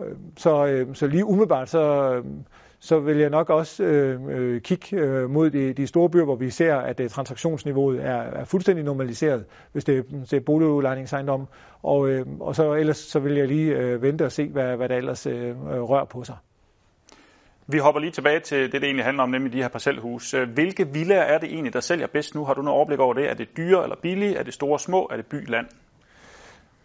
[0.00, 2.22] øh så, øh, så lige umiddelbart, så,
[2.84, 6.36] så vil jeg nok også øh, øh, kigge øh, mod de, de store byer, hvor
[6.36, 11.46] vi ser, at øh, transaktionsniveauet er, er fuldstændig normaliseret, hvis det, det er boligudlejningsejendom.
[11.82, 14.88] Og, øh, og så ellers så vil jeg lige øh, vente og se, hvad, hvad
[14.88, 16.36] der ellers øh, rører på sig.
[17.66, 20.34] Vi hopper lige tilbage til det, det egentlig handler om, nemlig de her parcelhus.
[20.34, 22.44] Øh, hvilke villaer er det egentlig, der sælger bedst nu?
[22.44, 23.30] Har du noget overblik over det?
[23.30, 24.36] Er det dyre eller billige?
[24.36, 25.08] Er det store små?
[25.10, 25.66] Er det by, land?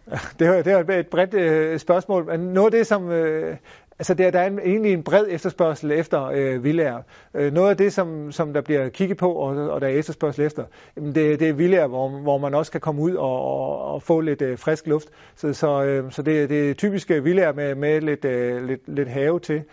[0.39, 3.11] Det er, det er et bredt øh, spørgsmål, men noget af det, som...
[3.11, 3.57] Øh,
[3.99, 7.01] altså der, der er en, egentlig en bred efterspørgsel efter øh, villager.
[7.33, 10.45] Øh, noget af det, som, som der bliver kigget på, og, og der er efterspørgsel
[10.45, 10.63] efter,
[10.97, 14.03] jamen det, det er villager, hvor, hvor man også kan komme ud og, og, og
[14.03, 15.07] få lidt øh, frisk luft.
[15.35, 19.09] Så, så, øh, så det, det er typiske villager med, med lidt, øh, lidt, lidt
[19.09, 19.63] have til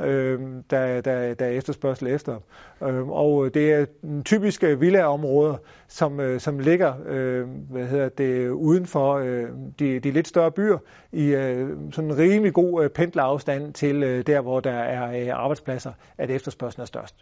[0.00, 2.38] øh, der, der, der er efterspørgsel efter.
[2.82, 3.86] Øh, og det er
[4.24, 5.56] typiske villaområder,
[5.88, 10.50] som, øh, som ligger øh, hvad hedder det, uden for øh, de, de lidt større
[10.50, 10.78] byer,
[11.12, 15.42] i øh, sådan en rimelig god øh, pendlerafstand til øh, der, hvor der er øh,
[15.42, 17.14] arbejdspladser, at efterspørgselen er størst.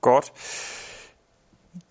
[0.00, 0.32] Godt.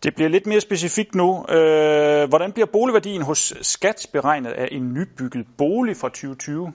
[0.04, 1.46] Det bliver lidt mere specifikt nu.
[1.50, 6.74] Øh, hvordan bliver boligværdien hos skat beregnet af en nybygget bolig fra 2020?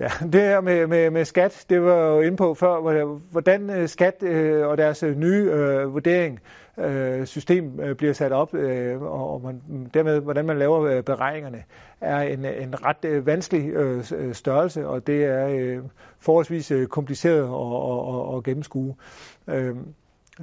[0.00, 3.88] Ja, det her med, med, med skat, det var jo inde på før, hvordan øh,
[3.88, 6.40] skat øh, og deres øh, nye øh, vurdering
[6.78, 11.64] øh, system øh, bliver sat op, øh, og man, dermed hvordan man laver øh, beregningerne,
[12.00, 15.78] er en, en ret øh, vanskelig øh, øh størrelse, og det er øh,
[16.20, 18.94] forholdsvis øh, kompliceret at, at, at gennemskue.
[19.48, 19.76] Øh,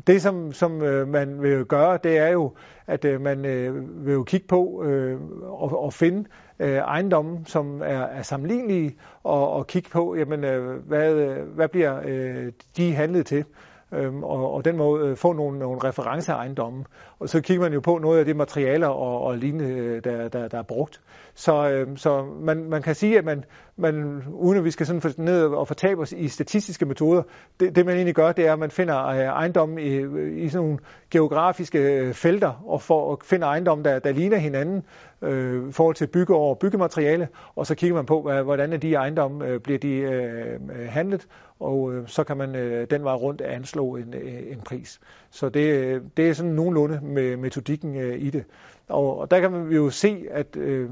[0.07, 2.51] det, som, som øh, man vil gøre, det er jo,
[2.87, 7.81] at øh, man øh, vil jo kigge på øh, og, og finde øh, ejendomme, som
[7.81, 12.93] er, er sammenlignelige, og, og kigge på, jamen, øh, hvad, øh, hvad bliver øh, de
[12.93, 13.45] handlet til
[13.91, 16.85] øhm, og, og den måde øh, få nogle, nogle referenceejendomme.
[17.19, 20.27] Og så kigger man jo på noget af det materialer og, og lignende, øh, der,
[20.27, 21.01] der, der er brugt.
[21.35, 23.43] Så, øh, så man, man kan sige, at man,
[23.77, 27.23] man, uden at vi skal sådan ned og fortabe os i statistiske metoder,
[27.59, 30.49] det, det man egentlig gør, det er, at man finder øh, ejendomme i, øh, i
[30.49, 30.79] sådan nogle
[31.11, 34.83] geografiske felter, og, for, finder ejendomme, der, der ligner hinanden
[35.21, 38.93] øh, i forhold til bygge og byggemateriale, og så kigger man på, hvordan er de
[38.93, 41.27] ejendomme øh, bliver de øh, handlet,
[41.59, 44.99] og øh, så kan man øh, den vej rundt anslå en, øh, en pris.
[45.37, 48.43] Så det, det er sådan nogenlunde med metodikken øh, i det.
[48.87, 50.89] Og, og der kan man jo se, at øh,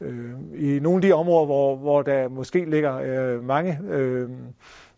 [0.00, 4.28] øh, i nogle af de områder, hvor, hvor der måske ligger øh, mange øh,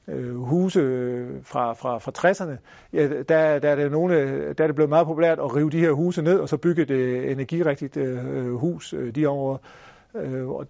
[0.09, 2.57] øh huse øh, fra, fra, fra 60'erne,
[2.93, 4.15] ja, der, der, er det nogle,
[4.55, 6.83] der er det blevet meget populært at rive de her huse ned, og så bygge
[6.83, 9.59] et øh, energirigtigt øh, øh hus, øh, de områder.
[10.15, 10.67] Øh, og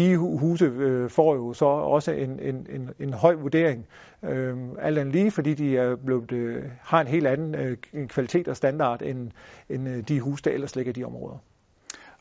[0.00, 3.86] de huse øh, får jo så også en, en, en, en høj vurdering,
[4.22, 8.48] øh, alt andet lige, fordi de er blevet, øh, har en helt anden øh, kvalitet
[8.48, 9.30] og standard end,
[9.68, 11.36] end øh, de huse, der ellers ligger i de områder.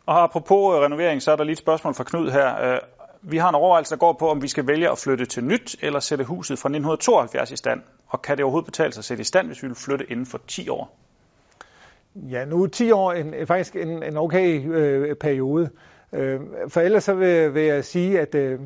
[0.05, 2.73] Og apropos øh, renovering, så er der lige et spørgsmål fra Knud her.
[2.73, 2.79] Øh,
[3.21, 5.75] vi har en overvejelse, der går på, om vi skal vælge at flytte til nyt,
[5.81, 7.81] eller sætte huset fra 1972 i stand.
[8.07, 10.25] Og kan det overhovedet betale sig at sætte i stand, hvis vi vil flytte inden
[10.25, 10.95] for 10 år?
[12.15, 15.69] Ja, nu er 10 år en, faktisk en, en okay øh, periode.
[16.13, 18.59] Øh, for ellers så vil, vil jeg sige, at øh,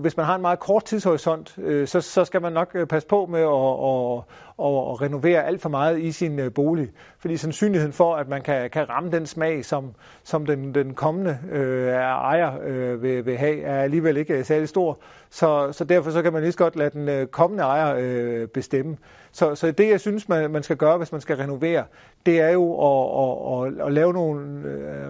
[0.00, 3.08] hvis man har en meget kort tidshorisont, øh, så, så skal man nok øh, passe
[3.08, 4.24] på med at, at,
[4.58, 6.90] at, at renovere alt for meget i sin øh, bolig.
[7.18, 11.38] Fordi sandsynligheden for, at man kan, kan ramme den smag, som, som den, den kommende
[11.52, 14.98] øh, ejer øh, vil, vil have, er alligevel ikke særlig stor.
[15.30, 18.96] Så, så derfor så kan man lige så godt lade den kommende ejer øh, bestemme.
[19.32, 21.84] Så, så det, jeg synes, man, man skal gøre, hvis man skal renovere,
[22.26, 24.40] det er jo at, at, at, at lave nogle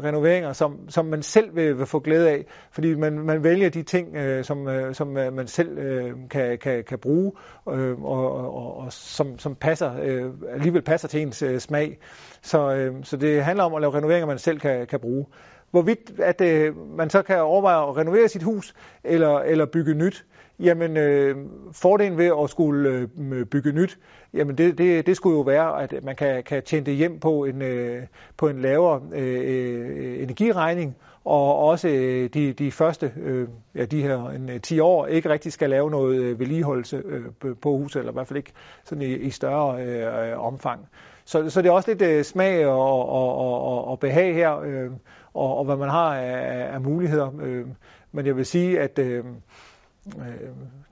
[0.05, 2.45] renoveringer, som, som man selv vil, vil få glæde af.
[2.71, 6.13] Fordi man, man vælger de ting, øh, Øh, som, øh, som øh, man selv øh,
[6.31, 7.33] kan, kan, kan bruge,
[7.69, 11.99] øh, og, og, og som, som passer, øh, alligevel passer til ens øh, smag.
[12.43, 15.27] Så, øh, så det handler om at lave renoveringer, man selv kan, kan bruge.
[15.71, 20.25] Hvorvidt at øh, man så kan overveje at renovere sit hus eller, eller bygge nyt,
[20.61, 21.37] jamen øh,
[21.73, 23.99] fordelen ved at skulle øh, bygge nyt,
[24.35, 27.45] jamen det, det, det skulle jo være, at man kan, kan tjene det hjem på
[27.45, 28.03] en, øh,
[28.37, 34.03] på en lavere øh, øh energiregning, og også øh, de, de første, øh, ja de
[34.03, 38.01] her en, øh, 10 år, ikke rigtig skal lave noget øh, vedligeholdelse øh, på huset,
[38.01, 38.53] eller i hvert fald ikke
[38.85, 40.89] sådan i, i større øh, omfang.
[41.25, 44.91] Så, så det er også lidt øh, smag og, og, og, og behag her, øh,
[45.35, 47.31] og, og hvad man har af, af muligheder.
[47.43, 47.67] Øh,
[48.13, 49.25] men jeg vil sige, at øh,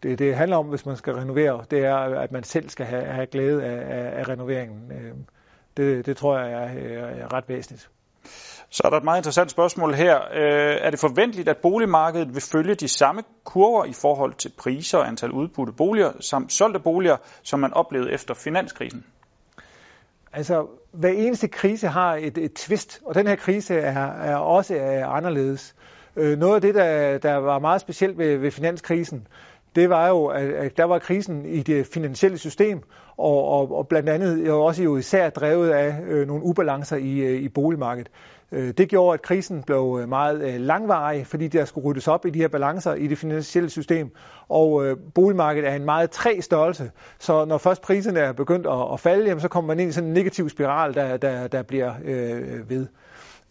[0.03, 3.05] det, det handler om, hvis man skal renovere, det er, at man selv skal have,
[3.05, 4.93] have glæde af, af, af renoveringen.
[4.93, 5.13] Øh,
[5.77, 7.91] det, det tror jeg er, er ret væsentligt.
[8.71, 10.17] Så er der et meget interessant spørgsmål her.
[10.17, 14.99] Øh, er det forventeligt, at boligmarkedet vil følge de samme kurver i forhold til priser
[14.99, 19.05] og antal udbudte boliger samt solgte boliger, som man oplevede efter finanskrisen?
[20.33, 24.75] Altså, hver eneste krise har et, et twist, og den her krise er, er også
[24.77, 25.75] er anderledes.
[26.17, 29.27] Øh, noget af det, der, der var meget specielt ved, ved finanskrisen,
[29.77, 32.83] det var jo, at der var krisen i det finansielle system,
[33.17, 37.19] og, og, og blandt andet jo også jo især drevet af øh, nogle ubalancer i,
[37.19, 38.11] øh, i boligmarkedet.
[38.53, 42.27] Øh, det gjorde, at krisen blev øh, meget øh, langvarig, fordi der skulle ryddes op
[42.27, 44.11] i de her balancer i det finansielle system.
[44.49, 48.93] Og øh, boligmarkedet er en meget træ størrelse, så når først priserne er begyndt at,
[48.93, 51.63] at falde, jamen, så kommer man ind i sådan en negativ spiral, der, der, der
[51.63, 52.87] bliver øh, ved.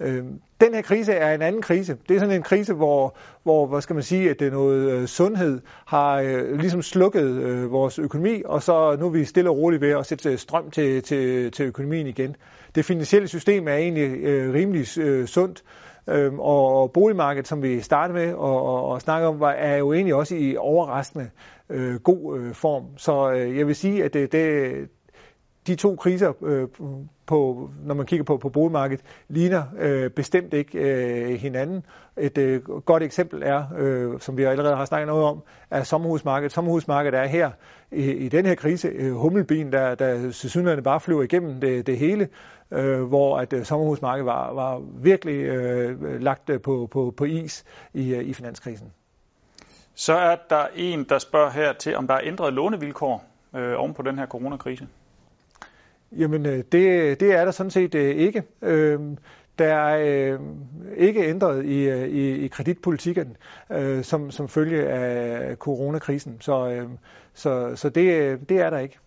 [0.01, 0.23] Øh,
[0.61, 1.97] den her krise er en anden krise.
[2.09, 4.91] Det er sådan en krise, hvor, hvor hvad skal man sige, at det er noget
[4.91, 9.49] øh, sundhed har øh, ligesom slukket øh, vores økonomi, og så nu er vi stille
[9.49, 12.35] og roligt ved at sætte øh, strøm til, til, til økonomien igen.
[12.75, 15.63] Det finansielle system er egentlig øh, rimelig øh, sundt,
[16.07, 19.93] øh, og boligmarkedet, som vi startede med og, og, og snakke om, var, er jo
[19.93, 21.29] egentlig også i overraskende
[21.69, 22.83] øh, god øh, form.
[22.97, 24.71] Så øh, jeg vil sige, at øh, det, det,
[25.67, 26.67] de to kriser, øh,
[27.31, 31.83] på, når man kigger på, på boligmarkedet, ligner øh, bestemt ikke øh, hinanden.
[32.17, 36.51] Et øh, godt eksempel er, øh, som vi allerede har snakket noget om, er sommerhusmarkedet.
[36.51, 37.51] Sommerhusmarkedet er her
[37.91, 41.97] i, i den her krise øh, hummelbien, der, der synligheden bare flyver igennem det, det
[41.97, 42.29] hele,
[42.71, 47.63] øh, hvor at øh, sommerhusmarkedet var, var virkelig øh, lagt øh, på, på, på is
[47.93, 48.91] i, øh, i finanskrisen.
[49.95, 53.23] Så er der en, der spørger her til, om der er ændret lånevilkår
[53.55, 54.87] øh, oven på den her coronakrise.
[56.17, 58.43] Jamen, øh, det, det er der sådan set øh, ikke.
[58.61, 59.17] Øhm,
[59.59, 60.39] der er øh,
[60.97, 63.37] ikke ændret i, i, i kreditpolitikken
[63.71, 66.37] øh, som, som følge af coronakrisen.
[66.41, 66.89] Så, øh,
[67.33, 68.99] så, så det, det er der ikke.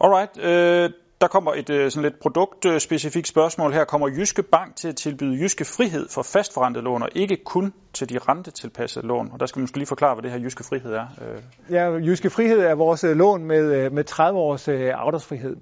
[0.00, 0.38] Alright.
[0.38, 3.84] Øh, der kommer et sådan lidt produktspecifikt spørgsmål her.
[3.84, 8.08] Kommer Jyske Bank til at tilbyde Jyske Frihed for fastforrentet lån, og ikke kun til
[8.08, 9.30] de rentetilpassede lån?
[9.32, 11.06] Og der skal man måske lige forklare, hvad det her Jyske Frihed er.
[11.70, 15.56] Ja, Jyske Frihed er vores lån med, med 30 års afdragsfrihed.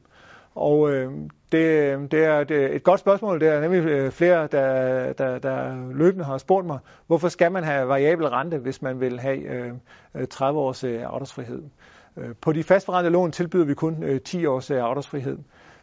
[0.56, 1.12] Og øh,
[1.52, 3.40] det, øh, det er et, øh, et godt spørgsmål.
[3.40, 7.64] Det er nemlig øh, flere, der, der, der løbende har spurgt mig, hvorfor skal man
[7.64, 9.70] have variabel rente, hvis man vil have
[10.14, 11.62] øh, 30 års øh, afdragsfrihed?
[12.40, 15.38] På de fastforrentede lån tilbyder vi kun øh, 10 års øh, afdragsfrihed.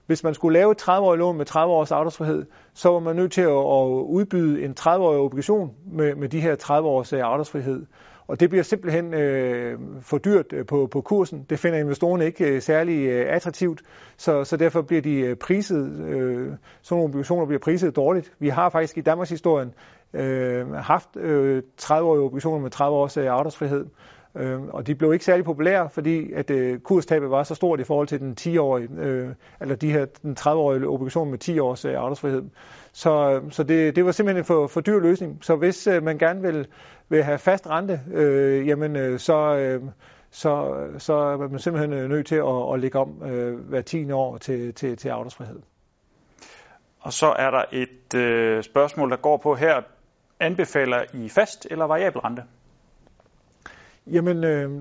[0.05, 3.31] Hvis man skulle lave et 30-årigt lån med 30 års afdragsfrihed, så var man nødt
[3.31, 7.85] til at, at udbyde en 30-årig obligation med, med de her 30 års øh, afdragsfrihed.
[8.33, 11.45] Og det bliver simpelthen øh, for dyrt øh, på, på kursen.
[11.49, 13.81] Det finder investorerne ikke øh, særlig øh, attraktivt,
[14.17, 18.33] så, så derfor bliver de øh, priset, øh, sådan nogle obligationer bliver priset dårligt.
[18.39, 19.73] Vi har faktisk i Danmarks historien
[20.13, 23.85] øh, haft øh, 30-årige obligationer med 30 års øh, afdragsfrihed,
[24.35, 27.83] Øh, og de blev ikke særlig populære, fordi at øh, kurstabet var så stort i
[27.83, 29.29] forhold til den 10-årige, øh,
[29.61, 32.43] eller de her den 30-årige obligation med 10 års øh, afdragsfrihed.
[32.93, 35.37] Så, øh, så det, det var simpelthen en for, for dyr løsning.
[35.41, 36.67] Så hvis øh, man gerne vil,
[37.09, 39.81] vil have fast rente, øh, jamen øh, så, øh,
[40.31, 44.11] så, så er man simpelthen øh, nødt til at, at lægge om øh, hver 10
[44.11, 45.59] år til, til, til afdragsfrihed.
[46.99, 49.81] Og så er der et øh, spørgsmål, der går på her.
[50.39, 52.43] Anbefaler I fast eller variabel rente?
[54.07, 54.71] Jamen, øh,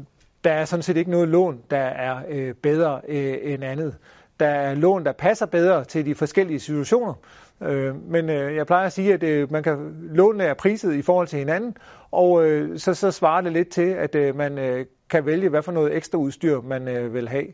[0.44, 3.96] der er sådan set ikke noget lån, der er øh, bedre øh, end andet.
[4.40, 7.14] Der er lån, der passer bedre til de forskellige situationer.
[7.62, 11.02] Øh, men øh, jeg plejer at sige, at øh, man kan låne er priset i
[11.02, 11.76] forhold til hinanden,
[12.10, 15.62] og øh, så, så svarer det lidt til, at øh, man øh, kan vælge, hvad
[15.62, 17.46] for noget ekstra udstyr man øh, vil have.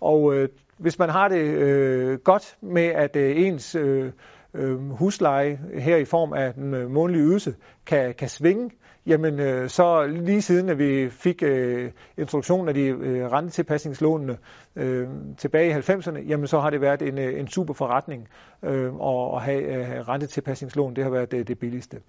[0.00, 0.48] Og øh,
[0.78, 4.12] hvis man har det øh, godt med, at øh, ens øh,
[4.54, 7.54] øh husleje her i form af en øh, månedlig ydelse
[7.86, 8.70] kan, kan svinge,
[9.06, 14.38] jamen øh, så lige siden at vi fik øh, introduktionen af de øh, rentetilpasningslånene
[14.76, 18.28] øh, tilbage i 90'erne, jamen så har det været en, øh, en super forretning
[18.62, 20.96] øh, at, at have øh, rentetilpasningslån.
[20.96, 22.00] Det har været det, det billigste.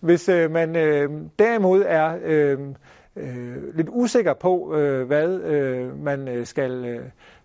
[0.00, 2.58] Hvis øh, man øh, derimod er øh,
[3.16, 7.02] øh, lidt usikker på, øh, hvad øh, man øh, skal øh,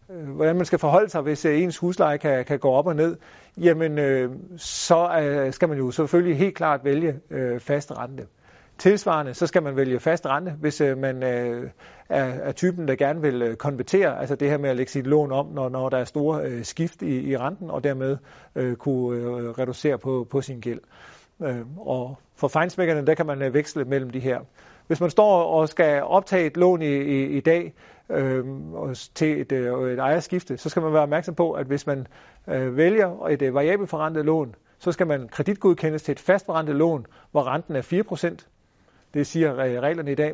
[0.08, 3.18] hvordan man skal forholde sig, hvis øh, ens husleje kan, kan gå op og ned,
[3.58, 8.28] jamen øh, så øh, skal man jo selvfølgelig helt klart vælge øh, fast rente.
[8.78, 11.70] Tilsvarende, så skal man vælge fast rente, hvis øh, man øh,
[12.10, 15.08] er, er typen, der gerne vil øh, konvertere, altså det her med at lægge sit
[15.08, 18.18] lån om, når, når der er store øh, skift i, i renten, og dermed
[18.56, 20.80] øh, kunne øh, reducere på, på sin gæld.
[21.44, 24.40] Øh, og for fejnsmækkerne, der kan man øh, veksle mellem de her.
[24.88, 27.74] Hvis man står og skal optage et lån i, i, i dag
[28.10, 28.46] øh,
[29.16, 32.08] til et, øh, et ejerskifte, så skal man være opmærksom på, at hvis man
[32.48, 37.44] øh, vælger et øh, variabelforrentet lån, så skal man kreditgodkendes til et fastforrentet lån, hvor
[37.44, 38.55] renten er 4%.
[39.16, 40.34] Det siger øh, reglerne i dag.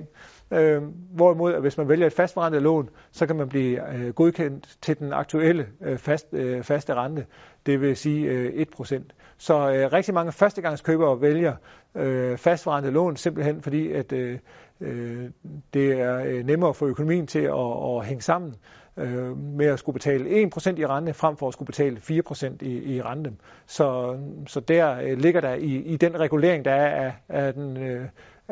[0.51, 0.81] Øh,
[1.13, 4.99] hvorimod, at hvis man vælger et fastforrentet lån, så kan man blive øh, godkendt til
[4.99, 7.25] den aktuelle øh, fast, øh, faste rente,
[7.65, 9.01] det vil sige øh, 1%.
[9.37, 11.55] Så øh, rigtig mange førstegangskøbere vælger
[11.95, 14.39] øh, fastforrentet lån, simpelthen fordi, at øh,
[14.81, 15.29] øh
[15.73, 18.55] det er øh, nemmere for økonomien til at, at hænge sammen
[18.97, 22.95] øh, med at skulle betale 1% i rente, frem for at skulle betale 4% i,
[22.95, 23.33] i rente.
[23.65, 24.17] Så,
[24.47, 28.05] så der øh, ligger der i, i den regulering, der er af, af den øh,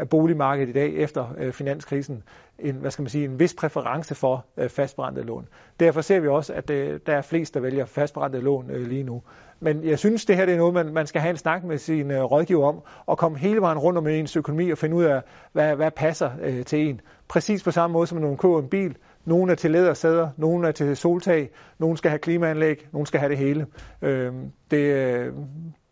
[0.10, 2.24] boligmarkedet i dag efter øh, finanskrisen
[2.60, 5.48] en, hvad skal man sige, en vis præference for øh, fastbrændte lån.
[5.80, 9.04] Derfor ser vi også, at øh, der er flest, der vælger fastbrændte lån øh, lige
[9.04, 9.22] nu.
[9.60, 11.78] Men jeg synes, det her det er noget, man, man skal have en snak med
[11.78, 15.04] sin øh, rådgiver om, og komme hele vejen rundt om ens økonomi og finde ud
[15.04, 15.22] af,
[15.52, 17.02] hvad, hvad passer øh, til en.
[17.28, 18.98] Præcis på samme måde, som når man køber en bil.
[19.26, 23.30] Nogle er til lædersæder, nogle er til soltag, nogle skal have klimaanlæg, nogle skal have
[23.30, 23.66] det hele.
[24.02, 24.34] Øh,
[24.72, 25.34] det, øh,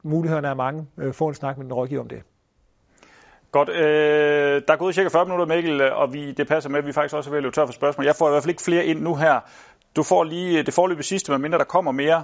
[0.03, 0.85] mulighederne er mange.
[0.97, 2.21] Øh, få en snak med en rådgiver om det.
[3.57, 3.69] Godt.
[3.69, 6.91] Øh, der er gået cirka 40 minutter, Mikkel, og vi, det passer med, at vi
[6.91, 8.05] faktisk også er ved at løbe tør for spørgsmål.
[8.05, 9.39] Jeg får i hvert fald ikke flere ind nu her.
[9.95, 12.23] Du får lige øh, det forløbige sidste, medmindre der kommer mere,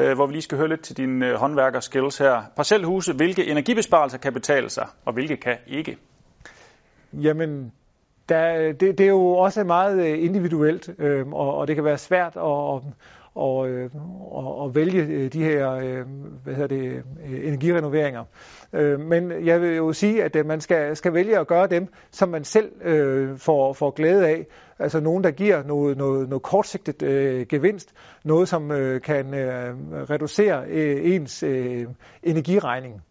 [0.00, 2.42] øh, hvor vi lige skal høre lidt til dine øh, håndværker-skills her.
[2.56, 5.96] Parcelhuse, hvilke energibesparelser kan betale sig, og hvilke kan ikke?
[7.12, 7.72] Jamen,
[8.28, 11.84] der, øh, det, det er jo også meget øh, individuelt, øh, og, og det kan
[11.84, 12.82] være svært at,
[13.34, 13.90] og, øh,
[14.30, 16.06] og, og vælge øh, de her øh,
[16.44, 18.24] hvad hedder det, øh, energirenoveringer.
[18.72, 21.88] Øh, men jeg vil jo sige, at øh, man skal, skal vælge at gøre dem,
[22.10, 24.46] som man selv øh, får, får glæde af.
[24.78, 29.74] Altså nogen, der giver noget, noget, noget kortsigtet øh, gevinst, noget som øh, kan øh,
[30.10, 31.86] reducere øh, ens øh,
[32.22, 33.02] energiregning.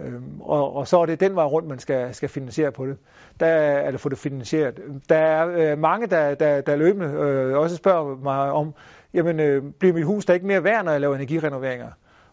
[0.00, 2.96] Øhm, og, og så er det den vej rundt, man skal, skal finansiere på det.
[3.40, 4.80] Der, eller få det finansieret.
[5.08, 8.74] Der er øh, mange, der, der, der løbende øh, også spørger mig om,
[9.14, 11.88] jamen øh, bliver mit hus da ikke mere værd, når jeg laver energirenoveringer?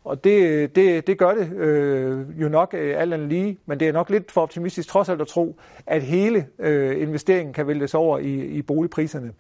[0.05, 3.88] Og det, det, det gør det øh, jo nok øh, alt andet lige, men det
[3.88, 7.93] er nok lidt for optimistisk trods alt at tro, at hele øh, investeringen kan væltes
[7.93, 9.32] over i, i boligpriserne,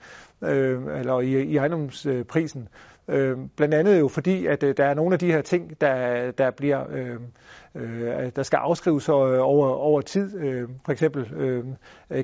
[0.43, 2.67] øh, eller i, i ejendomsprisen.
[3.07, 6.31] Øh, blandt andet jo fordi, at øh, der er nogle af de her ting, der,
[6.31, 6.83] der bliver...
[6.91, 7.15] Øh,
[7.75, 10.37] øh, der skal afskrives over, over tid.
[10.39, 11.63] Øh, for eksempel øh,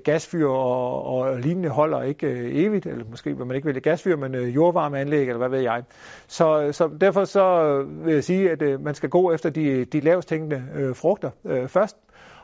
[0.03, 4.15] gasfyr og, og lignende holder ikke øh, evigt, eller måske vil man ikke vælge gasfyr,
[4.15, 5.83] men øh, jordvarmeanlæg, eller hvad ved jeg.
[6.27, 9.85] Så, så derfor så øh, vil jeg sige, at øh, man skal gå efter de,
[9.85, 11.97] de lavest hængende øh, frugter øh, først,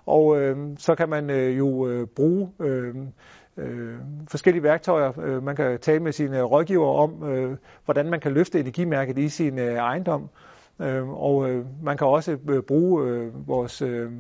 [0.06, 2.96] og øh, så kan man øh, jo øh, bruge øh,
[3.58, 3.96] øh,
[4.28, 5.20] forskellige værktøjer.
[5.20, 9.30] Øh, man kan tale med sine rådgiver om, øh, hvordan man kan løfte energimærket i
[9.30, 10.30] sin øh, ejendom.
[10.82, 14.12] Øh, og øh, man kan også øh, bruge øh, vores øh,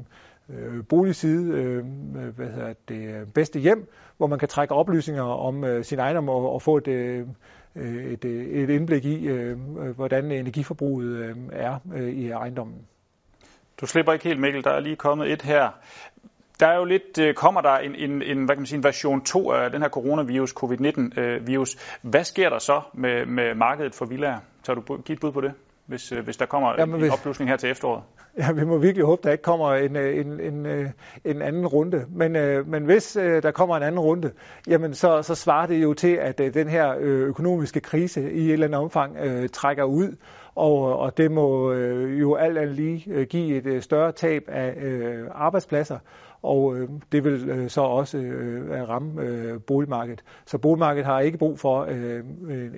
[0.50, 5.64] øh, boligside, øh, øh hvad hedder det, bedste hjem, hvor man kan trække oplysninger om
[5.64, 7.28] øh, sin ejendom og, og få et, øh,
[7.76, 12.82] et, et indblik i, øh, øh hvordan energiforbruget øh, er øh, i ejendommen.
[13.82, 14.64] Du slipper ikke helt, Mikkel.
[14.64, 15.70] Der er lige kommet et her.
[16.60, 18.84] Der er jo lidt, øh, kommer der en, en, en, hvad kan man sige, en
[18.84, 21.76] version 2 af den her coronavirus, covid-19-virus.
[21.76, 24.39] Øh, hvad sker der så med, med markedet for villager?
[24.64, 25.53] Tør du give et bud på det?
[25.88, 28.03] hvis, øh, hvis der kommer Jamen, en, en opblusning her til efteråret?
[28.38, 30.66] Ja, vi må virkelig håbe, der ikke kommer en, en, en,
[31.26, 32.05] en anden runde.
[32.10, 32.32] Men,
[32.70, 34.32] men hvis der kommer en anden runde,
[34.68, 38.68] jamen så, så svarer det jo til, at den her økonomiske krise i et eller
[38.68, 40.16] andet omfang øh, trækker ud,
[40.55, 41.74] og, og det må
[42.20, 45.99] jo alt andet lige give et større tab af øh, arbejdspladser,
[46.42, 50.24] og øh, det vil øh, så også øh, ramme øh, boligmarkedet.
[50.46, 52.20] Så boligmarkedet har ikke brug for øh,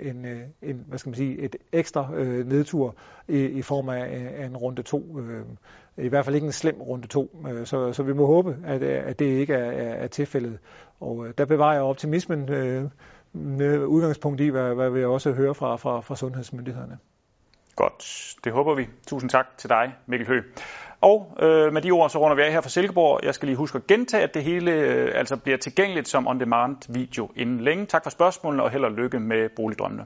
[0.02, 2.96] en, øh, en, hvad skal man sige, et ekstra øh, nedtur
[3.28, 5.20] i, i form af, af en runde to.
[5.20, 5.46] Øh,
[5.98, 7.38] I hvert fald ikke en slem runde to.
[7.50, 10.60] Øh, så, så vi må håbe, at, at det ikke er, er, er tilfældet.
[11.00, 12.84] Og øh, der bevarer jeg optimismen øh,
[13.34, 16.98] med udgangspunkt i, hvad, hvad vi også hører fra, fra, fra sundhedsmyndighederne.
[17.76, 18.88] Godt, det håber vi.
[19.08, 20.44] Tusind tak til dig, Mikkel Høgh.
[21.02, 23.20] Og øh, med de ord, så runder vi af her fra Silkeborg.
[23.24, 26.94] Jeg skal lige huske at gentage, at det hele øh, altså bliver tilgængeligt som on-demand
[26.94, 27.86] video inden længe.
[27.86, 30.06] Tak for spørgsmålene, og held og lykke med boligdrømmene.